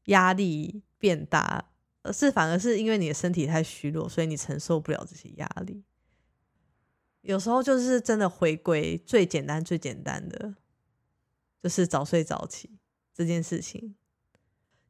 [0.05, 1.65] 压力变大，
[2.01, 5.83] 而是反而是因为你的身体太虚弱，所以你承受不了这些压力。
[7.21, 10.55] 有时候就是真的回归最简单、最简单的。
[11.61, 12.79] 就是早睡早起
[13.13, 13.95] 这件事情，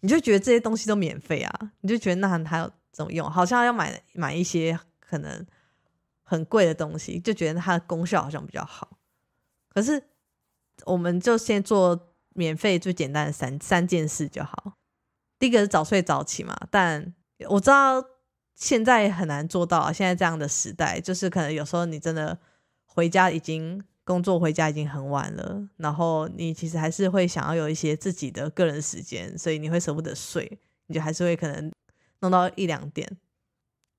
[0.02, 3.30] 你就觉得这些东西都免费啊，你就觉得那还有怎么用？
[3.30, 5.46] 好像要买买一些可能
[6.22, 9.00] 很贵的东西，就觉得它的功效好像比较好。
[9.68, 10.04] 可是
[10.86, 14.74] 我们就先做免费最简单的三三件事就好。
[15.40, 17.14] 第一个是早睡早起嘛，但
[17.50, 18.06] 我知道
[18.54, 19.80] 现在很难做到。
[19.80, 22.38] 啊现在这样的时代，就是可能有时候你真的
[22.86, 23.84] 回家已经。
[24.10, 31.72] 工作回家已经很晚了，然后你其实还是会想要有一些自己的个人时间，所以你会舍不得睡，你就还是会可能
[32.22, 33.08] 弄到一两点。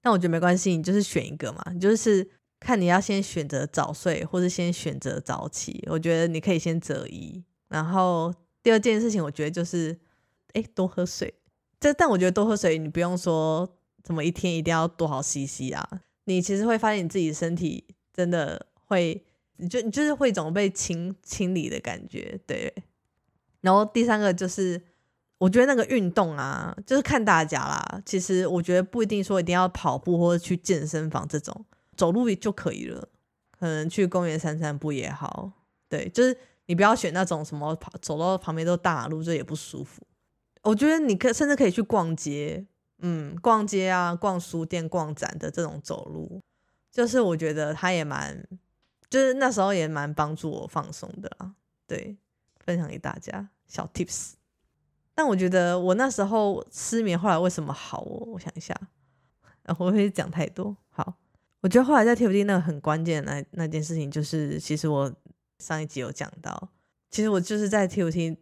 [0.03, 5.81] 但我觉得没关系，你就是选一个嘛，你就是看你要先选择早睡，或是先选择早起。
[5.89, 7.41] 我觉得你可以先择一。
[7.69, 8.35] 然后
[8.65, 9.97] 第二件事情，我觉得就是，
[10.55, 11.33] 哎，多喝水。
[11.79, 19.25] 这但我觉得多喝水，你不用说怎么一天一定要多少 CC 啊，你其实会发现你自己身体真的会。
[19.61, 22.73] 你就你就是会一种被清清理的感觉，对。
[23.61, 24.81] 然后第三个就是，
[25.37, 28.03] 我觉得那个运动啊，就是看大家啦。
[28.07, 33.09] 其实我觉得不一定说一定要跑步或者去健身房这种，走路就可以了。
[33.51, 35.53] 可能去公园散散步也好，
[35.91, 36.35] 对，就是
[36.65, 40.01] 你不要选那种什么跑走到旁边都大马路，这也不舒服。
[40.63, 42.65] 我觉得你可甚至可以去逛街，
[43.01, 46.41] 嗯，逛街啊，逛书店、逛展的这种走路，
[46.91, 48.43] 就是我觉得它也蛮。
[49.11, 51.53] 就是那时候也蛮帮助我放松的啦，
[51.87, 52.17] 对，
[52.65, 54.35] 分享给大家小 tips。
[55.13, 58.01] 但我觉得我那时候失眠后来为什么好？
[58.03, 58.75] 我我想一下，
[59.65, 60.75] 然后会讲太多。
[60.89, 61.15] 好，
[61.61, 65.13] 我觉得后来在 TFT 那个很关键的那那件事情，就是其实我
[65.59, 66.71] 上一集有讲到，
[67.11, 68.37] 其实我就是在 TFT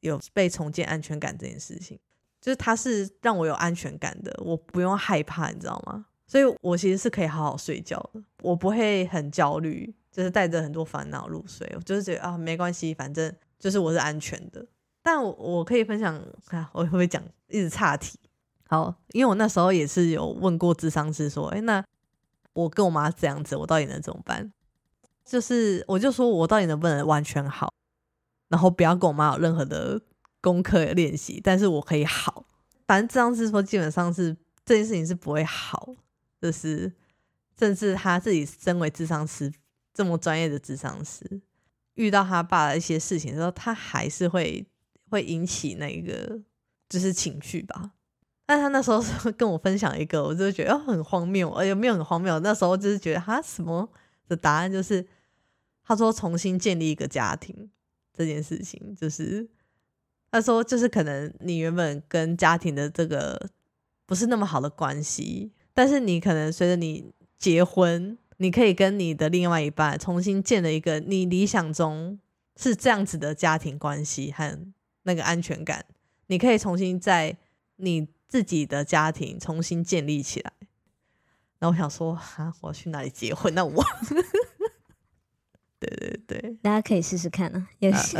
[0.00, 1.98] 有被重建安全感这件事情，
[2.40, 6.06] 就是它是让我有安全感的，我不用害怕，你知道吗？
[6.26, 9.94] 所以我其实是可以好好睡觉的，我不会很焦虑。
[10.10, 14.66] 就是带着很多烦恼入睡，我就是觉得啊，没关系，反正就是我是安全的。
[15.02, 18.18] 但我我可以分享，看我会不会讲一直岔题。
[18.66, 21.82] 好，因为我那时候也是有问过智商师说，哎，那
[22.52, 24.52] 我跟我妈这样子，我到底能怎么办？
[25.24, 27.72] 就是我就说我到底能不能完全好，
[28.48, 30.00] 然后不要跟我妈有任何的
[30.40, 32.44] 功课练习，但是我可以好。
[32.86, 35.94] 反正智商师说，基本上是这件事情是不会好，
[36.40, 36.92] 就是
[37.58, 39.52] 甚至他自己身为智商师。
[39.98, 41.40] 这么专业的智商师，
[41.94, 44.64] 遇到他爸的一些事情的时候，他还是会
[45.10, 46.40] 会引起那个
[46.88, 47.94] 就是情绪吧。
[48.46, 49.02] 但他那时候
[49.36, 52.38] 跟我分享一个，我就觉得很荒谬，而且没有很荒谬。
[52.38, 53.88] 那时候就是觉得他什么
[54.28, 55.04] 的答案就是，
[55.82, 57.68] 他说重新建立一个家庭
[58.16, 59.48] 这件事情，就是
[60.30, 63.50] 他说就是可能你原本跟家庭的这个
[64.06, 68.16] 不是那么好的关系，但是你可能随着你结婚。
[68.38, 72.18] 你可以跟你的另外一半重新建了一个你理想中
[72.56, 74.72] 是这样子的家庭关系和
[75.02, 75.84] 那个安全感，
[76.26, 77.36] 你可以重新在
[77.76, 80.52] 你自己的家庭重新建立起来。
[81.60, 83.52] 那我想说，哈，我要去哪里结婚？
[83.54, 83.84] 那我，
[85.80, 88.16] 对对对，大家可以试试看啊，也是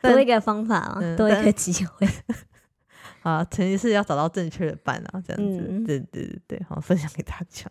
[0.00, 2.08] 多一个方法啊，多一个机会。
[3.22, 7.70] 啊，前提是要找到正确的伴啊，这样子，对对对对，好，分享给大家。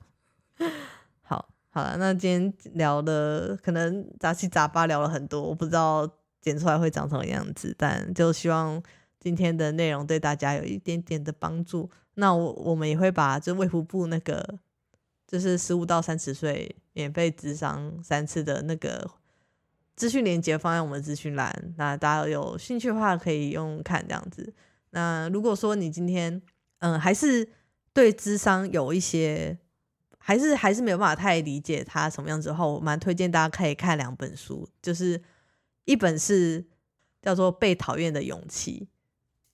[1.73, 6.05] 好，了，那今天聊的可能杂七杂八聊了很多，我不知道
[6.41, 8.83] 剪出来会长什么样子，但就希望
[9.21, 11.89] 今天的内容对大家有一点点的帮助。
[12.15, 14.59] 那我我们也会把就卫福部那个
[15.25, 19.09] 就是十五到三十岁免费智商三次的那个
[19.95, 24.53] 资讯链接放在我们资讯栏，那大家有兴趣的话可以用看这样子。
[24.89, 26.41] 那如果说你今天
[26.79, 27.47] 嗯，还是
[27.93, 29.57] 对智商有一些，
[30.23, 35.19] 还是还是没有办法太理解他什么样子的话，我蛮推荐大家可以看两本书，就是
[35.85, 36.63] 一本是
[37.23, 38.87] 叫做《被讨厌的勇气》，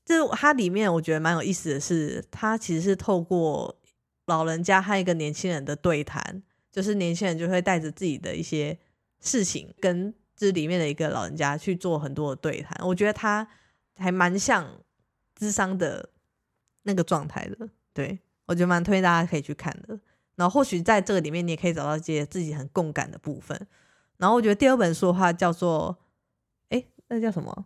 [0.03, 3.79] 这它里面我觉得蛮有意思的是，它其实是透过
[4.25, 8.77] 老人家和一个年轻人的对谈，就是年轻人就会带着自己的一些
[9.21, 13.47] 事情跟这里面的一个老人家去做很多的对谈，我觉得他
[13.95, 14.69] 还蛮像
[15.33, 16.09] 智商的
[16.83, 19.97] 那个状态的，对我觉得蛮推荐大家可以去看的。
[20.37, 23.67] 然后或许在这个里面，你也可以找到一些自己很共感的部分。
[24.15, 25.97] 然后我觉得第二本书的话叫做，
[26.69, 27.65] 哎，那叫什么？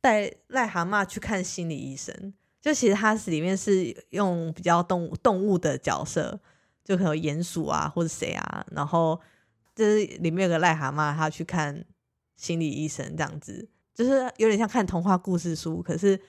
[0.00, 2.32] 带癞蛤蟆去看心理医生。
[2.60, 6.38] 就其实它是里面是用比较动物动物的角色，
[6.84, 9.18] 就可能鼹鼠啊或者谁啊，然后
[9.74, 11.82] 就是里面有个癞蛤蟆，他去看
[12.36, 16.20] 心理医生这样子，就是有点像看童话故事书，可是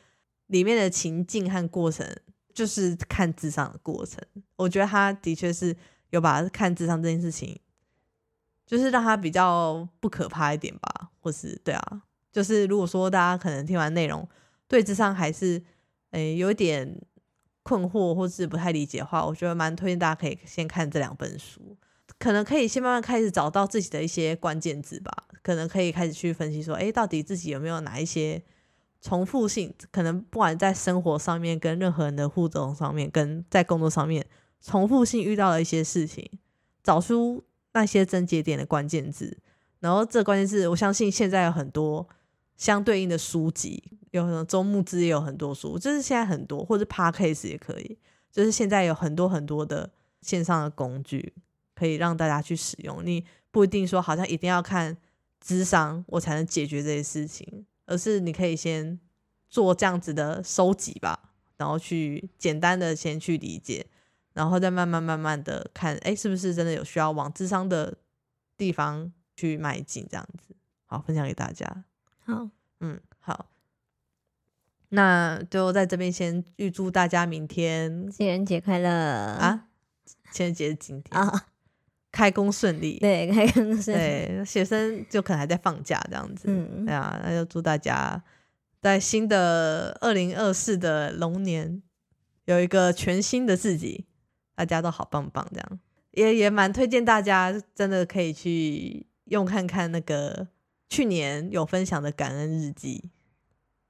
[0.48, 2.08] 里面的情境和过程
[2.54, 4.24] 就是看智商的过程。
[4.56, 5.76] 我觉得他的确是
[6.10, 7.60] 有把看智商这件事情，
[8.66, 14.28] 就是让他比较不可怕一点吧，或是对啊，就是如果说大家可能听完内容
[14.68, 15.64] 对智商还是。
[16.12, 16.99] 诶，有一点
[17.64, 21.78] 困惑或是不太理解的话，我觉得蛮推荐大家可以先看这两本书，
[22.20, 25.10] 可能可以先慢慢开始找到自己的一些关键字吧，
[25.41, 28.43] 可能可以开始去分析说，诶，到底自己有没有哪一些
[29.02, 34.26] 重复性，可能不管在生活上面跟任何人的互动上面，跟在工作上面
[34.62, 36.30] 重复性遇到的一些事情，
[36.84, 37.43] 找出
[37.74, 39.38] 那些症结点的关键字，
[39.80, 42.08] 然后这关键字，我相信现在有很多。
[42.58, 43.82] 相对应的书籍，
[44.12, 47.97] 有很多周牧之也有很多书，就是现在很多，或者 Podcast 也可以，
[48.32, 49.89] 就是现在有很多很多的
[50.22, 51.34] 线上的工具
[51.74, 53.04] 可以让大家去使用。
[53.04, 54.95] 你不一定说好像一定要看
[55.39, 58.98] 智商我才能解决这些事情，而是你可以先
[59.50, 63.86] 做这样子的收集吧，然后去简单的先去理解，
[64.34, 67.98] 然后再慢慢慢慢的看，哎，是不是真的有需要往智商的
[68.58, 70.08] 地方去迈进？
[70.10, 71.84] 这样子，好，分享给大家。
[72.20, 73.50] 好，嗯，好，
[74.89, 79.68] 那就在这边先预祝大家明天情人节快乐啊！
[80.32, 81.48] 情人节是今天啊，
[82.12, 84.01] 开工顺利，对，开工顺利。
[84.01, 88.22] 对，学生就可能还在放假这样子，嗯，对啊，那就祝大家
[88.82, 91.82] 在新的二零二四的龙年
[92.45, 94.05] 有一个全新的自己，
[94.55, 95.80] 大家都好棒棒，这样。
[96.12, 100.47] 也也蛮推荐大家，真的可以去用看看那个。
[100.93, 103.09] 去年有分享的感恩日记，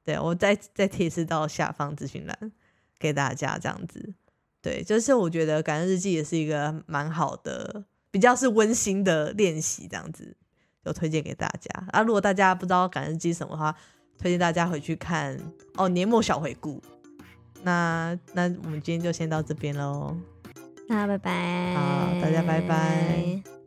[0.04, 2.52] 对我再再提示到下方咨询栏
[3.00, 4.14] 给大家，这样子，
[4.62, 10.36] 对，就是我觉得感恩日记也是一个蛮好的，比较是温馨的练习，这样子，
[10.86, 11.88] 就推荐给大家。
[11.92, 13.76] 啊，如果大家不知道感恩季什么的话，
[14.18, 15.38] 推荐大家回去看
[15.76, 16.82] 哦，年末小回顾。
[17.64, 20.18] 那那我们今天就先到这边喽，
[20.88, 23.61] 那拜拜，好，大家拜拜。